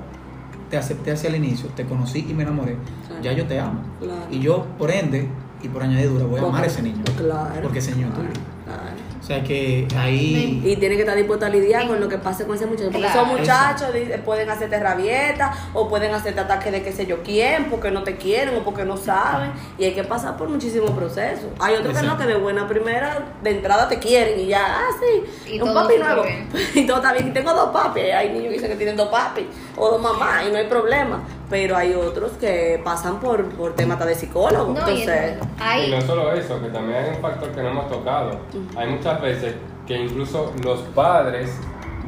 te 0.70 0.76
acepté 0.76 1.12
hacia 1.12 1.28
el 1.30 1.36
inicio, 1.36 1.68
te 1.74 1.84
conocí 1.84 2.26
y 2.28 2.34
me 2.34 2.42
enamoré, 2.42 2.76
Claro. 3.06 3.22
ya 3.22 3.32
yo 3.32 3.46
te 3.46 3.58
amo. 3.58 3.80
Claro. 4.00 4.20
Y 4.30 4.40
yo, 4.40 4.66
por 4.78 4.90
ende, 4.90 5.28
y 5.62 5.68
por 5.68 5.82
añadidura, 5.82 6.24
voy 6.26 6.40
a 6.40 6.42
amar 6.44 6.64
a 6.64 6.66
ese 6.66 6.82
niño. 6.82 7.02
Claro. 7.16 7.60
Porque 7.62 7.78
ese 7.78 7.92
niño 7.94 8.08
es 8.08 8.14
Claro, 8.14 8.28
tuyo. 8.30 8.40
claro. 8.64 9.00
O 9.20 9.32
sea 9.32 9.44
que 9.44 9.86
ahí... 9.96 10.60
Y 10.64 10.74
tiene 10.76 10.96
que 10.96 11.02
estar 11.02 11.14
dispuesto 11.16 11.46
a 11.46 11.50
lidiar 11.50 11.86
con 11.86 12.00
lo 12.00 12.08
que 12.08 12.18
pase 12.18 12.46
con 12.46 12.56
ese 12.56 12.66
muchacho. 12.66 12.90
Porque 12.90 13.06
Claro. 13.06 13.20
esos 13.26 13.38
muchachos 13.38 13.88
pueden 14.24 14.50
hacerte 14.50 14.80
rabieta 14.80 15.52
o 15.72 15.88
pueden 15.88 16.12
hacerte 16.14 16.40
ataque 16.40 16.70
de 16.72 16.82
qué 16.82 16.90
sé 16.90 17.06
yo 17.06 17.22
quién, 17.22 17.66
porque 17.70 17.90
no 17.92 18.02
te 18.02 18.16
quieren 18.16 18.56
o 18.56 18.64
porque 18.64 18.84
no 18.84 18.96
saben. 18.96 19.52
Y 19.78 19.84
hay 19.84 19.92
que 19.92 20.02
pasar 20.02 20.36
por 20.36 20.48
muchísimos 20.48 20.90
procesos. 20.92 21.46
Hay 21.60 21.76
otros 21.76 21.96
que 21.96 22.04
no, 22.04 22.18
que 22.18 22.24
de 22.24 22.34
buena 22.36 22.66
primera, 22.66 23.24
de 23.42 23.50
entrada 23.50 23.88
te 23.88 23.98
quieren 24.00 24.40
y 24.40 24.46
ya, 24.46 24.64
ah, 24.66 24.88
sí, 24.98 25.52
Y 25.54 25.60
un 25.60 25.74
papi 25.74 25.94
nuevo. 25.98 26.24
y 26.74 26.86
todo 26.86 26.96
está 26.96 27.12
bien. 27.12 27.28
Y 27.28 27.30
tengo 27.32 27.52
dos 27.52 27.70
papis. 27.70 28.04
Hay 28.12 28.30
niños 28.30 28.44
que 28.48 28.54
dicen 28.54 28.70
que 28.70 28.76
tienen 28.76 28.96
dos 28.96 29.08
papis 29.10 29.44
o 29.76 29.90
dos 29.90 30.00
mamás 30.00 30.46
y 30.46 30.52
no 30.52 30.58
hay 30.58 30.66
problema. 30.66 31.22
Pero 31.48 31.76
hay 31.76 31.94
otros 31.94 32.32
que 32.32 32.80
pasan 32.84 33.18
por, 33.20 33.44
por 33.50 33.74
temas 33.74 34.04
de 34.04 34.14
psicólogo. 34.14 34.72
No, 34.72 34.88
y 34.90 35.02
Entonces, 35.02 35.38
hay- 35.58 35.86
Y 35.86 35.90
no 35.90 36.00
solo 36.02 36.32
eso, 36.32 36.60
que 36.60 36.68
también 36.68 37.04
hay 37.04 37.10
un 37.10 37.20
factor 37.22 37.50
que 37.50 37.62
no 37.62 37.68
hemos 37.70 37.90
tocado. 37.90 38.30
Hay 38.76 38.88
muchas 38.88 39.20
veces 39.20 39.54
que 39.86 39.96
incluso 39.96 40.52
los 40.62 40.80
padres 40.94 41.50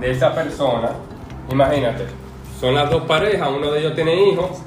de 0.01 0.11
esa 0.11 0.35
persona, 0.35 0.91
imagínate, 1.51 2.07
son 2.61 2.75
las 2.75 2.91
dos 2.91 3.03
parejas, 3.05 3.49
uno 3.55 3.71
de 3.73 3.81
ellos 3.81 3.95
tiene 3.95 4.15
hijos, 4.29 4.63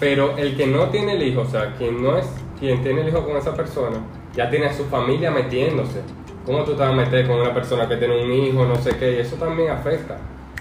pero 0.00 0.36
el 0.36 0.56
que 0.56 0.66
no 0.66 0.86
tiene 0.90 1.14
el 1.14 1.22
hijo, 1.22 1.42
o 1.42 1.46
sea, 1.46 1.74
quien 1.78 2.02
no 2.02 2.16
es 2.16 2.26
quien 2.58 2.82
tiene 2.82 3.02
el 3.02 3.08
hijo 3.08 3.24
con 3.24 3.36
esa 3.36 3.54
persona, 3.54 3.98
ya 4.34 4.50
tiene 4.50 4.66
a 4.66 4.72
su 4.72 4.84
familia 4.86 5.30
metiéndose. 5.30 6.00
¿Cómo 6.44 6.64
tú 6.64 6.72
te 6.74 6.80
vas 6.80 6.90
a 6.90 6.96
meter 6.96 7.26
con 7.26 7.36
una 7.40 7.52
persona 7.54 7.88
que 7.88 7.96
tiene 7.96 8.22
un 8.24 8.32
hijo, 8.32 8.64
no 8.64 8.76
sé 8.76 8.96
qué? 8.96 9.12
Y 9.12 9.18
eso 9.20 9.36
también 9.36 9.70
afecta. 9.70 10.16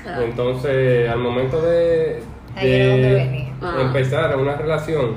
Claro. 0.06 0.22
Entonces, 0.24 1.10
al 1.10 1.20
momento 1.20 1.60
de. 1.62 2.22
Ah. 3.62 3.78
empezar 3.82 4.38
una 4.38 4.56
relación 4.56 5.14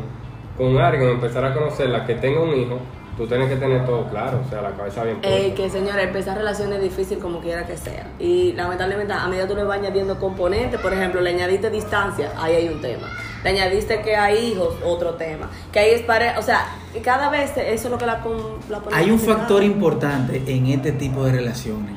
con 0.57 0.77
alguien, 0.79 1.11
empezar 1.11 1.45
a 1.45 1.55
conocerla, 1.55 2.05
que 2.05 2.15
tenga 2.15 2.41
un 2.41 2.55
hijo, 2.57 2.79
tú 3.17 3.27
tienes 3.27 3.49
que 3.49 3.57
tener 3.57 3.85
todo 3.85 4.09
claro, 4.09 4.41
o 4.45 4.51
sea, 4.51 4.63
la 4.63 4.71
cabeza 4.71 5.05
bien 5.05 5.21
puesta. 5.21 5.39
Eh, 5.39 5.55
que 5.55 5.69
señora, 5.69 6.03
empezar 6.03 6.37
relaciones 6.39 6.79
es 6.79 6.85
difícil 6.85 7.19
como 7.19 7.41
quiera 7.41 7.67
que 7.67 7.77
sea. 7.77 8.07
Y 8.19 8.55
lamentablemente 8.55 9.13
a 9.13 9.29
medida 9.29 9.45
que 9.45 9.51
tú 9.51 9.57
le 9.57 9.65
vas 9.65 9.79
añadiendo 9.79 10.19
componentes, 10.19 10.81
por 10.81 10.93
ejemplo, 10.93 11.21
le 11.21 11.31
añadiste 11.31 11.71
distancia, 11.71 12.33
ahí 12.41 12.55
hay 12.55 12.69
un 12.69 12.81
tema. 12.81 13.09
Le 13.45 13.51
añadiste 13.51 14.01
que 14.01 14.17
hay 14.17 14.53
hijos, 14.53 14.75
otro 14.85 15.15
tema. 15.15 15.49
Que 15.71 15.79
hay 15.81 15.91
es 15.91 16.03
pareja, 16.03 16.39
o 16.39 16.43
sea, 16.43 16.67
cada 17.05 17.29
vez 17.29 17.53
eso 17.57 17.87
es 17.87 17.91
lo 17.91 17.99
que 17.99 18.07
la, 18.07 18.21
con- 18.21 18.59
la 18.69 18.81
pone 18.81 18.97
Hay 18.97 19.11
un 19.11 19.19
factor 19.21 19.63
importante 19.63 20.43
en 20.47 20.67
este 20.67 20.93
tipo 20.93 21.25
de 21.25 21.33
relaciones. 21.33 21.93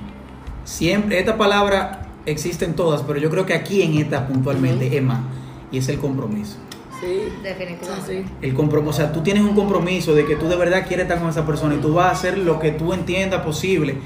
Siempre, 0.66 1.18
esta 1.18 1.38
palabra 1.38 2.02
existe 2.26 2.66
en 2.66 2.76
todas, 2.76 3.02
pero 3.04 3.20
yo 3.20 3.30
creo 3.30 3.46
que 3.46 3.54
aquí 3.54 3.82
en 3.82 3.98
esta 3.98 4.28
puntualmente 4.28 4.96
es 4.96 5.04
más, 5.04 5.20
y 5.72 5.78
es 5.78 5.90
el 5.90 5.98
compromiso. 6.00 6.58
Sí, 7.00 7.30
Definitivamente. 7.42 8.24
sí. 8.24 8.32
El 8.44 8.54
compromiso, 8.54 8.90
o 8.92 8.94
sea, 8.94 9.12
tú 9.12 9.22
tienes 9.22 9.44
un 9.44 9.56
compromiso 9.56 10.14
de 10.14 10.26
que 10.26 10.36
tú 10.36 10.48
de 10.48 10.56
verdad 10.56 10.86
quieres 10.88 11.06
estar 11.06 11.20
con 11.20 11.30
esa 11.30 11.46
persona 11.46 11.76
y 11.76 11.80
tú 11.80 11.94
vas 11.94 12.06
a 12.08 12.12
hacer 12.12 12.38
lo 12.38 12.60
que 12.60 12.72
tú 12.72 12.94
entiendas 12.94 13.42
posible 13.42 13.98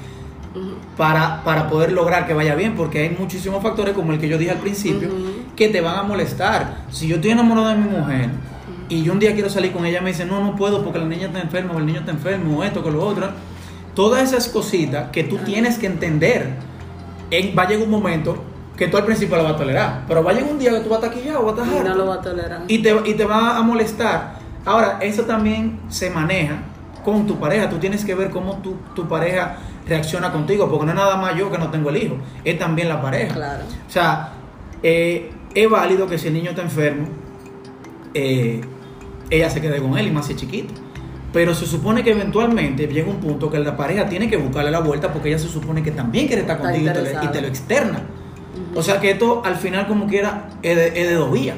para, 0.95 1.43
para 1.43 1.69
poder 1.69 1.91
lograr 1.91 2.25
que 2.25 2.33
vaya 2.33 2.55
bien, 2.55 2.75
porque 2.75 2.99
hay 2.99 3.09
muchísimos 3.09 3.61
factores 3.61 3.93
como 3.93 4.13
el 4.13 4.19
que 4.19 4.29
yo 4.29 4.37
dije 4.37 4.51
al 4.51 4.59
principio 4.59 5.09
que 5.55 5.67
te 5.67 5.81
van 5.81 5.99
a 5.99 6.03
molestar. 6.03 6.85
Si 6.89 7.07
yo 7.07 7.15
estoy 7.15 7.31
enamorado 7.31 7.67
de 7.67 7.75
mi 7.75 7.89
mujer 7.89 8.29
y 8.87 9.03
yo 9.03 9.11
un 9.11 9.19
día 9.19 9.33
quiero 9.33 9.49
salir 9.49 9.73
con 9.73 9.85
ella, 9.85 9.99
me 9.99 10.11
dice, 10.11 10.25
no, 10.25 10.41
no 10.41 10.55
puedo 10.55 10.83
porque 10.83 10.99
la 10.99 11.05
niña 11.05 11.27
está 11.27 11.41
enferma 11.41 11.73
o 11.73 11.79
el 11.79 11.85
niño 11.85 11.99
está 11.99 12.11
enfermo 12.11 12.59
o 12.59 12.63
esto, 12.63 12.81
que 12.81 12.91
lo 12.91 13.05
otro. 13.05 13.29
Todas 13.93 14.23
esas 14.23 14.47
cositas 14.47 15.09
que 15.11 15.23
tú 15.23 15.37
tienes 15.39 15.77
que 15.77 15.87
entender, 15.87 16.53
en, 17.31 17.57
va 17.57 17.63
a 17.63 17.67
llegar 17.67 17.83
un 17.83 17.91
momento 17.91 18.37
que 18.75 18.87
tú 18.87 18.97
al 18.97 19.05
principio 19.05 19.37
lo 19.37 19.43
vas 19.43 19.53
a 19.53 19.57
tolerar, 19.57 20.03
pero 20.07 20.23
va 20.23 20.31
a 20.31 20.33
llegar 20.33 20.51
un 20.51 20.59
día 20.59 20.71
que 20.71 20.79
tú 20.81 20.89
vas 20.89 21.01
a 21.01 21.05
estar 21.07 21.19
quillado, 21.19 21.45
vas 21.45 21.59
a 21.59 21.63
estar 21.63 21.85
no 21.85 21.95
lo 21.95 22.05
va 22.07 22.15
a 22.15 22.21
tolerar. 22.21 22.63
y 22.67 22.79
te, 22.79 22.95
y 23.05 23.13
te 23.13 23.25
va 23.25 23.57
a 23.57 23.61
molestar. 23.61 24.35
Ahora, 24.65 24.97
eso 25.01 25.23
también 25.23 25.79
se 25.89 26.09
maneja 26.09 26.57
con 27.03 27.27
tu 27.27 27.39
pareja. 27.39 27.69
Tú 27.69 27.77
tienes 27.77 28.03
que 28.03 28.15
ver 28.15 28.31
cómo 28.31 28.57
tu, 28.57 28.75
tu 28.95 29.07
pareja 29.07 29.57
reacciona 29.87 30.31
contigo, 30.31 30.69
porque 30.69 30.85
no 30.85 30.91
es 30.91 30.97
nada 30.97 31.17
más 31.17 31.35
yo 31.35 31.51
que 31.51 31.57
no 31.57 31.69
tengo 31.69 31.89
el 31.89 31.97
hijo, 31.97 32.17
es 32.43 32.57
también 32.57 32.89
la 32.89 33.01
pareja. 33.01 33.33
Claro. 33.33 33.63
O 33.87 33.91
sea, 33.91 34.33
eh, 34.81 35.31
es 35.53 35.69
válido 35.69 36.07
que 36.07 36.17
si 36.17 36.27
el 36.27 36.33
niño 36.33 36.49
está 36.49 36.63
enfermo, 36.63 37.07
eh, 38.13 38.61
ella 39.29 39.49
se 39.49 39.61
quede 39.61 39.81
con 39.81 39.97
él 39.97 40.07
y 40.07 40.11
más 40.11 40.25
si 40.25 40.33
es 40.33 40.39
chiquito. 40.39 40.73
Pero 41.35 41.53
se 41.53 41.65
supone 41.65 42.01
que 42.03 42.11
eventualmente 42.11 42.87
llega 42.87 43.09
un 43.09 43.17
punto 43.19 43.51
que 43.51 43.59
la 43.59 43.75
pareja 43.75 44.07
tiene 44.07 44.29
que 44.29 44.37
buscarle 44.37 44.71
la 44.71 44.79
vuelta 44.79 45.11
porque 45.11 45.27
ella 45.29 45.37
se 45.39 45.49
supone 45.49 45.83
que 45.83 45.91
también 45.91 46.27
quiere 46.27 46.41
estar 46.43 46.55
Está 46.55 46.69
contigo 46.71 46.89
y 46.89 46.93
te, 46.93 47.13
lo- 47.13 47.23
y 47.23 47.27
te 47.27 47.41
lo 47.41 47.47
externa. 47.47 47.99
O 48.73 48.81
sea 48.81 48.99
que 49.01 49.11
esto 49.11 49.41
al 49.45 49.55
final 49.57 49.85
como 49.85 50.07
quiera 50.07 50.47
es 50.63 50.75
de, 50.77 50.87
es 50.87 51.09
de 51.09 51.13
dos 51.13 51.31
vías. 51.31 51.57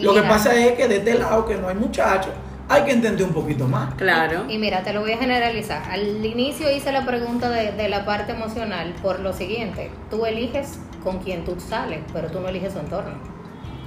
Lo 0.00 0.14
que 0.14 0.22
pasa 0.22 0.54
es 0.54 0.72
que 0.72 0.86
de 0.88 0.98
este 0.98 1.14
lado 1.18 1.44
que 1.44 1.56
no 1.56 1.68
hay 1.68 1.74
muchachos, 1.74 2.32
hay 2.68 2.84
que 2.84 2.92
entender 2.92 3.26
un 3.26 3.32
poquito 3.34 3.66
más. 3.66 3.92
Claro. 3.94 4.44
Y 4.48 4.56
mira, 4.58 4.82
te 4.84 4.92
lo 4.92 5.00
voy 5.00 5.10
a 5.12 5.18
generalizar. 5.18 5.82
Al 5.90 6.24
inicio 6.24 6.70
hice 6.70 6.92
la 6.92 7.04
pregunta 7.04 7.50
de, 7.50 7.72
de 7.72 7.88
la 7.88 8.04
parte 8.04 8.30
emocional 8.32 8.94
por 9.02 9.18
lo 9.18 9.32
siguiente. 9.32 9.90
Tú 10.08 10.24
eliges 10.24 10.78
con 11.02 11.18
quién 11.18 11.44
tú 11.44 11.56
sales, 11.58 11.98
pero 12.12 12.28
tú 12.28 12.38
no 12.38 12.48
eliges 12.48 12.72
su 12.74 12.78
entorno. 12.78 13.14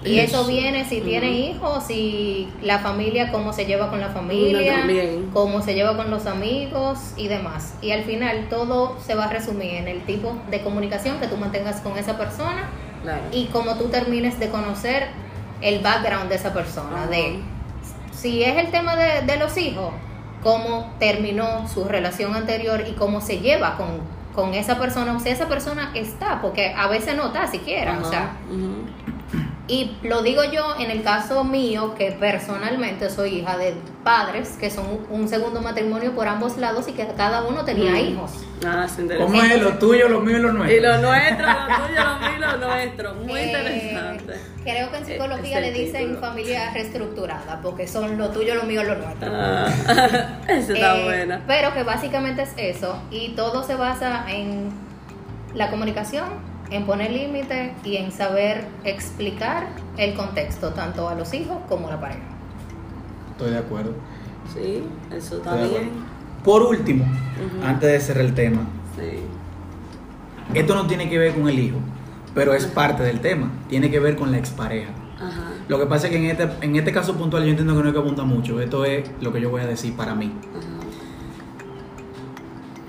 Y 0.05 0.19
eso, 0.19 0.41
Eso. 0.41 0.47
viene 0.47 0.85
si 0.85 1.01
tiene 1.01 1.31
hijos, 1.31 1.85
si 1.85 2.49
la 2.61 2.79
familia, 2.79 3.31
cómo 3.31 3.53
se 3.53 3.65
lleva 3.65 3.89
con 3.89 4.01
la 4.01 4.09
familia, 4.09 4.85
cómo 5.33 5.61
se 5.61 5.73
lleva 5.75 5.95
con 5.95 6.11
los 6.11 6.25
amigos 6.25 6.99
y 7.17 7.27
demás. 7.27 7.75
Y 7.81 7.91
al 7.91 8.03
final 8.03 8.47
todo 8.49 8.97
se 8.99 9.15
va 9.15 9.25
a 9.25 9.29
resumir 9.29 9.75
en 9.75 9.87
el 9.87 10.01
tipo 10.05 10.35
de 10.51 10.61
comunicación 10.61 11.19
que 11.19 11.27
tú 11.27 11.37
mantengas 11.37 11.81
con 11.81 11.97
esa 11.97 12.17
persona 12.17 12.69
Claro. 13.01 13.21
y 13.31 13.45
cómo 13.47 13.75
tú 13.75 13.85
termines 13.89 14.39
de 14.39 14.49
conocer 14.49 15.07
el 15.61 15.79
background 15.79 16.29
de 16.29 16.35
esa 16.35 16.53
persona, 16.53 17.03
Ajá. 17.03 17.07
de 17.07 17.39
si 18.11 18.43
es 18.43 18.57
el 18.57 18.67
tema 18.71 18.95
de, 18.95 19.21
de 19.21 19.37
los 19.37 19.57
hijos, 19.57 19.91
cómo 20.41 20.91
terminó 20.99 21.67
su 21.67 21.85
relación 21.85 22.35
anterior 22.35 22.83
y 22.87 22.93
cómo 22.93 23.21
se 23.21 23.39
lleva 23.39 23.75
con, 23.77 23.99
con 24.35 24.53
esa 24.53 24.77
persona, 24.77 25.15
o 25.15 25.19
sea, 25.19 25.31
esa 25.33 25.47
persona 25.47 25.91
está, 25.93 26.41
porque 26.41 26.73
a 26.75 26.87
veces 26.87 27.15
no 27.15 27.27
está 27.27 27.47
siquiera, 27.47 27.99
o 28.01 28.09
sea. 28.09 28.33
Y 29.65 29.95
lo 30.03 30.21
digo 30.23 30.43
yo 30.43 30.75
en 30.77 30.91
el 30.91 31.03
caso 31.03 31.45
mío, 31.45 31.95
que 31.95 32.11
personalmente 32.11 33.09
soy 33.09 33.35
hija 33.39 33.57
de 33.57 33.73
padres 34.03 34.57
que 34.59 34.69
son 34.69 34.85
un 35.09 35.29
segundo 35.29 35.61
matrimonio 35.61 36.13
por 36.13 36.27
ambos 36.27 36.57
lados 36.57 36.89
y 36.89 36.91
que 36.91 37.07
cada 37.15 37.43
uno 37.43 37.63
tenía 37.63 37.91
Mm. 37.93 37.95
hijos. 37.95 38.31
Ah, 38.65 38.85
interesante. 38.89 39.17
¿Cómo 39.17 39.41
es? 39.41 39.61
Lo 39.61 39.77
tuyo, 39.77 40.09
lo 40.09 40.19
mío 40.19 40.37
y 40.37 40.41
lo 40.41 40.49
Y 40.49 40.53
nuestro. 40.53 40.81
lo 40.91 40.97
nuestro, 41.01 41.47
lo 41.47 41.87
tuyo, 41.87 42.03
lo 42.03 42.19
mío 42.19 42.29
y 42.35 42.39
lo 42.41 42.57
nuestro. 42.67 43.13
Muy 43.15 43.39
Eh, 43.39 43.45
interesante. 43.45 44.33
creo 44.65 44.91
que 44.91 44.97
en 44.97 45.05
psicología 45.05 45.59
Ese 45.59 45.71
le 45.71 45.71
dicen 45.79 46.01
título. 46.07 46.19
familia 46.19 46.71
reestructurada, 46.73 47.61
porque 47.61 47.87
son 47.87 48.17
lo 48.17 48.29
tuyo, 48.31 48.55
lo 48.55 48.63
mío, 48.63 48.83
lo 48.83 48.95
nuestro. 48.95 49.31
Ah, 49.33 49.67
esa 50.49 50.73
está 50.73 50.97
Eh, 50.97 51.03
buena. 51.05 51.41
Pero 51.47 51.73
que 51.73 51.83
básicamente 51.83 52.41
es 52.41 52.51
eso, 52.57 53.01
y 53.11 53.29
todo 53.29 53.63
se 53.63 53.75
basa 53.75 54.25
en 54.29 54.71
la 55.53 55.69
comunicación, 55.69 56.25
en 56.69 56.85
poner 56.85 57.11
límites 57.11 57.71
y 57.83 57.97
en 57.97 58.11
saber 58.11 58.65
explicar 58.83 59.67
el 59.97 60.13
contexto, 60.15 60.69
tanto 60.73 61.07
a 61.09 61.15
los 61.15 61.33
hijos 61.33 61.57
como 61.69 61.87
a 61.87 61.91
la 61.91 61.99
pareja. 62.01 62.21
Estoy 63.31 63.51
de 63.51 63.57
acuerdo. 63.57 63.93
Sí, 64.53 64.83
eso 65.11 65.37
está 65.37 65.55
bien. 65.55 65.91
Por 66.43 66.61
último, 66.63 67.05
antes 67.63 67.91
de 67.91 67.99
cerrar 67.99 68.25
el 68.25 68.33
tema, 68.33 68.61
Sí. 68.97 69.19
esto 70.53 70.75
no 70.75 70.85
tiene 70.87 71.09
que 71.09 71.17
ver 71.17 71.33
con 71.33 71.47
el 71.47 71.57
hijo, 71.57 71.77
pero 72.35 72.53
es 72.53 72.65
parte 72.65 73.03
del 73.03 73.21
tema. 73.21 73.49
Tiene 73.69 73.89
que 73.89 73.99
ver 73.99 74.15
con 74.15 74.31
la 74.31 74.37
expareja. 74.37 74.91
Ajá. 75.17 75.51
Lo 75.67 75.79
que 75.79 75.85
pasa 75.85 76.07
es 76.07 76.11
que 76.11 76.17
en 76.17 76.25
este, 76.25 76.49
en 76.65 76.75
este 76.75 76.91
caso 76.91 77.15
puntual 77.15 77.43
yo 77.43 77.49
entiendo 77.51 77.73
que 77.75 77.79
no 77.81 77.87
hay 77.87 77.93
que 77.93 77.99
apuntar 77.99 78.25
mucho. 78.25 78.59
Esto 78.59 78.83
es 78.85 79.09
lo 79.21 79.31
que 79.31 79.39
yo 79.39 79.49
voy 79.49 79.61
a 79.61 79.65
decir 79.67 79.95
para 79.95 80.13
mí. 80.15 80.33
Ajá. 80.51 80.67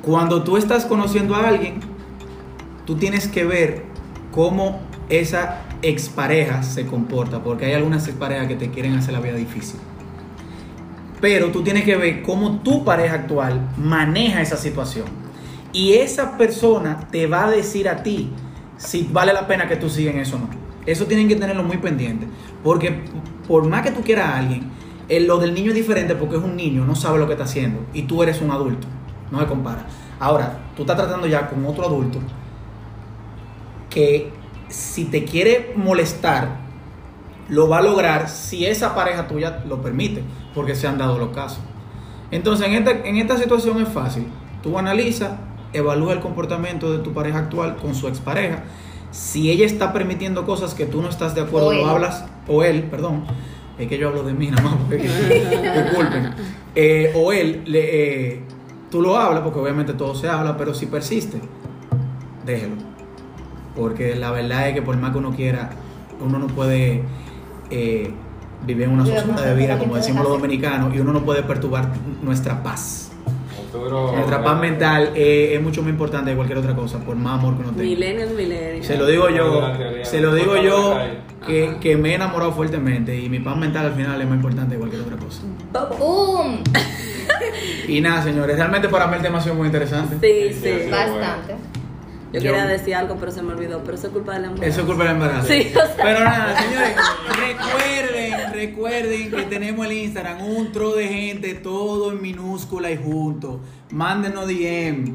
Cuando 0.02 0.42
tú 0.42 0.56
estás 0.56 0.84
conociendo 0.84 1.34
a 1.34 1.48
alguien, 1.48 1.80
tú 2.84 2.96
tienes 2.96 3.28
que 3.28 3.44
ver 3.44 3.84
cómo 4.32 4.80
esa 5.08 5.62
expareja 5.82 6.62
se 6.62 6.86
comporta, 6.86 7.42
porque 7.42 7.66
hay 7.66 7.72
algunas 7.74 8.06
exparejas 8.08 8.48
que 8.48 8.56
te 8.56 8.70
quieren 8.70 8.94
hacer 8.94 9.12
la 9.12 9.20
vida 9.20 9.34
difícil. 9.34 9.78
Pero 11.20 11.50
tú 11.50 11.62
tienes 11.62 11.84
que 11.84 11.96
ver 11.96 12.22
cómo 12.22 12.60
tu 12.60 12.84
pareja 12.84 13.14
actual 13.14 13.68
maneja 13.76 14.42
esa 14.42 14.56
situación. 14.56 15.06
Y 15.72 15.94
esa 15.94 16.36
persona 16.36 17.08
te 17.10 17.26
va 17.26 17.46
a 17.46 17.50
decir 17.50 17.88
a 17.88 18.02
ti 18.02 18.30
si 18.76 19.08
vale 19.10 19.32
la 19.32 19.46
pena 19.46 19.68
que 19.68 19.76
tú 19.76 19.88
sigas 19.88 20.14
en 20.14 20.20
eso 20.20 20.36
o 20.36 20.40
no. 20.40 20.48
Eso 20.86 21.06
tienen 21.06 21.28
que 21.28 21.36
tenerlo 21.36 21.62
muy 21.62 21.78
pendiente. 21.78 22.26
Porque 22.62 23.04
por 23.48 23.66
más 23.66 23.82
que 23.82 23.90
tú 23.90 24.02
quieras 24.02 24.28
a 24.28 24.38
alguien, 24.38 24.70
eh, 25.08 25.20
lo 25.20 25.38
del 25.38 25.54
niño 25.54 25.70
es 25.70 25.76
diferente 25.76 26.14
porque 26.14 26.36
es 26.36 26.42
un 26.42 26.56
niño, 26.56 26.84
no 26.84 26.94
sabe 26.94 27.18
lo 27.18 27.26
que 27.26 27.32
está 27.32 27.44
haciendo. 27.44 27.80
Y 27.94 28.02
tú 28.02 28.22
eres 28.22 28.40
un 28.40 28.50
adulto. 28.50 28.86
No 29.30 29.40
se 29.40 29.46
compara. 29.46 29.86
Ahora, 30.20 30.58
tú 30.76 30.82
estás 30.82 30.96
tratando 30.96 31.26
ya 31.26 31.48
con 31.48 31.64
otro 31.64 31.86
adulto 31.86 32.20
que 33.94 34.32
si 34.68 35.04
te 35.04 35.24
quiere 35.24 35.72
molestar, 35.76 36.56
lo 37.48 37.68
va 37.68 37.78
a 37.78 37.82
lograr 37.82 38.28
si 38.28 38.66
esa 38.66 38.94
pareja 38.94 39.28
tuya 39.28 39.62
lo 39.68 39.80
permite, 39.80 40.22
porque 40.52 40.74
se 40.74 40.88
han 40.88 40.98
dado 40.98 41.16
los 41.16 41.28
casos. 41.28 41.60
Entonces, 42.32 42.66
en 42.66 42.74
esta, 42.74 42.90
en 42.90 43.16
esta 43.16 43.38
situación 43.38 43.80
es 43.80 43.88
fácil. 43.88 44.26
Tú 44.62 44.78
analizas, 44.78 45.32
evalúa 45.72 46.12
el 46.12 46.20
comportamiento 46.20 46.90
de 46.90 46.98
tu 46.98 47.12
pareja 47.12 47.38
actual 47.38 47.76
con 47.76 47.94
su 47.94 48.08
expareja. 48.08 48.64
Si 49.12 49.50
ella 49.50 49.64
está 49.64 49.92
permitiendo 49.92 50.44
cosas 50.44 50.74
que 50.74 50.86
tú 50.86 51.00
no 51.00 51.08
estás 51.08 51.36
de 51.36 51.42
acuerdo, 51.42 51.72
lo 51.72 51.86
hablas, 51.86 52.24
o 52.48 52.64
él, 52.64 52.84
perdón, 52.90 53.24
es 53.78 53.86
que 53.86 53.96
yo 53.96 54.08
hablo 54.08 54.24
de 54.24 54.32
mí 54.32 54.48
nada 54.48 54.62
más, 54.62 54.74
porque 54.74 54.96
disculpen. 55.84 56.34
Eh, 56.74 57.12
o 57.14 57.32
él, 57.32 57.62
le, 57.66 58.32
eh, 58.32 58.42
tú 58.90 59.00
lo 59.00 59.16
hablas, 59.16 59.44
porque 59.44 59.60
obviamente 59.60 59.92
todo 59.92 60.16
se 60.16 60.28
habla, 60.28 60.56
pero 60.56 60.74
si 60.74 60.86
persiste, 60.86 61.38
déjelo. 62.44 62.93
Porque 63.74 64.14
la 64.14 64.30
verdad 64.30 64.68
es 64.68 64.74
que 64.74 64.82
por 64.82 64.96
más 64.96 65.12
que 65.12 65.18
uno 65.18 65.34
quiera, 65.34 65.70
uno 66.20 66.38
no 66.38 66.46
puede 66.46 67.02
eh, 67.70 68.10
vivir 68.64 68.84
en 68.84 68.90
una 68.90 69.04
sociedad 69.04 69.44
de 69.44 69.54
vida, 69.54 69.78
como 69.78 69.96
decimos 69.96 70.22
los 70.22 70.32
dominicanos, 70.32 70.94
y 70.94 71.00
uno 71.00 71.12
no 71.12 71.24
puede 71.24 71.42
perturbar 71.42 71.88
nuestra 72.22 72.62
paz. 72.62 73.10
Nuestra 73.72 74.44
paz 74.44 74.60
mental 74.60 75.10
eh, 75.16 75.54
es 75.54 75.60
mucho 75.62 75.82
más 75.82 75.90
importante 75.90 76.30
que 76.30 76.36
cualquier 76.36 76.58
otra 76.58 76.76
cosa, 76.76 76.98
por 77.00 77.16
más 77.16 77.40
amor 77.40 77.54
que 77.56 77.62
uno 77.62 77.70
tenga. 77.70 77.82
Millennials, 77.82 78.32
millennials. 78.32 78.86
Se 78.86 78.96
lo 78.96 79.06
digo 79.06 79.28
yo, 79.30 79.68
se 80.02 80.20
lo 80.20 80.32
digo 80.34 80.56
yo 80.56 80.96
que, 81.80 81.96
me 81.96 82.10
he 82.10 82.14
enamorado 82.14 82.52
fuertemente 82.52 83.18
y 83.18 83.28
mi 83.28 83.40
paz 83.40 83.56
mental 83.56 83.86
al 83.86 83.94
final 83.94 84.20
es 84.20 84.28
más 84.28 84.36
importante 84.36 84.74
que 84.74 84.78
cualquier 84.78 85.02
otra 85.02 85.16
cosa. 85.16 85.42
¡Pum! 85.98 86.58
Y 87.88 88.00
nada, 88.00 88.22
señores, 88.22 88.56
realmente 88.56 88.88
para 88.88 89.06
mí 89.08 89.16
el 89.16 89.22
tema 89.22 89.38
ha 89.38 89.40
sido 89.40 89.56
muy 89.56 89.66
interesante. 89.66 90.16
Sí, 90.20 90.54
Sí, 90.54 90.60
sí. 90.62 90.84
sí. 90.84 90.90
Bastante. 90.90 91.54
Yo 92.34 92.40
Yo- 92.40 92.52
quería 92.52 92.66
decir 92.66 92.94
algo, 92.94 93.16
pero 93.18 93.30
se 93.32 93.42
me 93.42 93.52
olvidó. 93.52 93.82
Pero 93.84 93.96
eso 93.96 94.08
es 94.08 94.12
culpa 94.12 94.32
del 94.34 94.44
embarazo. 94.46 94.68
Eso 94.68 94.80
es 94.80 94.86
culpa 94.86 95.04
del 95.04 95.12
embarazo. 95.12 95.46
Sí, 95.48 95.72
o 95.72 95.94
sea. 95.94 96.04
Pero 96.04 96.20
nada, 96.24 96.60
señores, 96.62 96.96
recuerden, 97.48 98.52
recuerden 98.52 99.30
que 99.30 99.42
tenemos 99.42 99.86
el 99.86 99.92
Instagram, 99.92 100.42
un 100.42 100.72
tro 100.72 100.94
de 100.94 101.06
gente, 101.08 101.54
todo 101.54 102.12
en 102.12 102.20
minúscula 102.20 102.90
y 102.90 102.96
junto. 102.96 103.60
Mándenos 103.90 104.46
DM. 104.48 105.14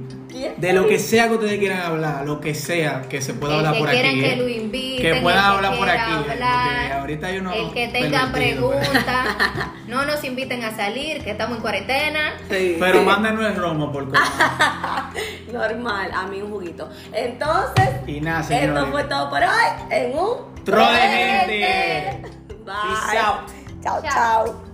De 0.58 0.74
lo 0.74 0.88
que 0.88 1.00
sea 1.00 1.28
que 1.28 1.36
ustedes 1.36 1.60
quieran 1.60 1.82
hablar, 1.82 2.26
lo 2.26 2.40
que 2.40 2.54
sea 2.56 3.04
que 3.10 3.22
se 3.22 3.34
pueda 3.34 3.54
el 3.54 3.60
hablar 3.60 3.74
que 3.74 3.80
por 3.80 3.90
aquí. 3.90 4.20
que 4.20 4.34
¿eh? 4.34 4.36
lo 4.36 4.48
inviten, 4.48 5.02
Que 5.02 5.12
el 5.18 5.22
puedan 5.24 5.42
que 5.42 5.48
hablar 5.58 5.78
por 5.78 5.90
aquí. 5.90 6.12
ahorita 7.00 7.28
hay 7.28 7.38
unos 7.38 7.56
el 7.56 7.72
que 7.72 7.88
tenga 7.88 8.32
pervertidos, 8.32 8.76
pues. 8.76 8.90
preguntas, 8.90 9.28
no 9.88 10.06
nos 10.06 10.24
inviten 10.24 10.64
a 10.64 10.76
salir, 10.76 11.24
que 11.24 11.32
estamos 11.32 11.58
en 11.58 11.62
cuarentena. 11.62 12.34
Sí. 12.50 12.78
Pero 12.80 13.04
mándenos 13.04 13.46
el 13.46 13.56
romo 13.56 13.92
por 13.92 14.06
favor. 14.12 14.20
Normal, 15.52 16.12
a 16.14 16.28
mí 16.28 16.42
un 16.42 16.52
juguito. 16.52 16.90
Entonces, 17.14 17.90
Y 18.08 18.22
nada, 18.22 18.44
señores. 18.44 18.70
esto 18.70 18.92
fue 18.92 19.04
todo 19.06 19.30
por 19.30 19.42
hoy 19.42 19.50
en 19.92 20.18
un 20.18 20.50
Tro 20.64 20.78
de 20.92 20.98
gente. 20.98 22.22
Bye. 22.66 22.66
Peace 22.66 23.18
out. 23.18 23.50
Chao, 23.82 24.02
Chao. 24.02 24.46
chao. 24.46 24.69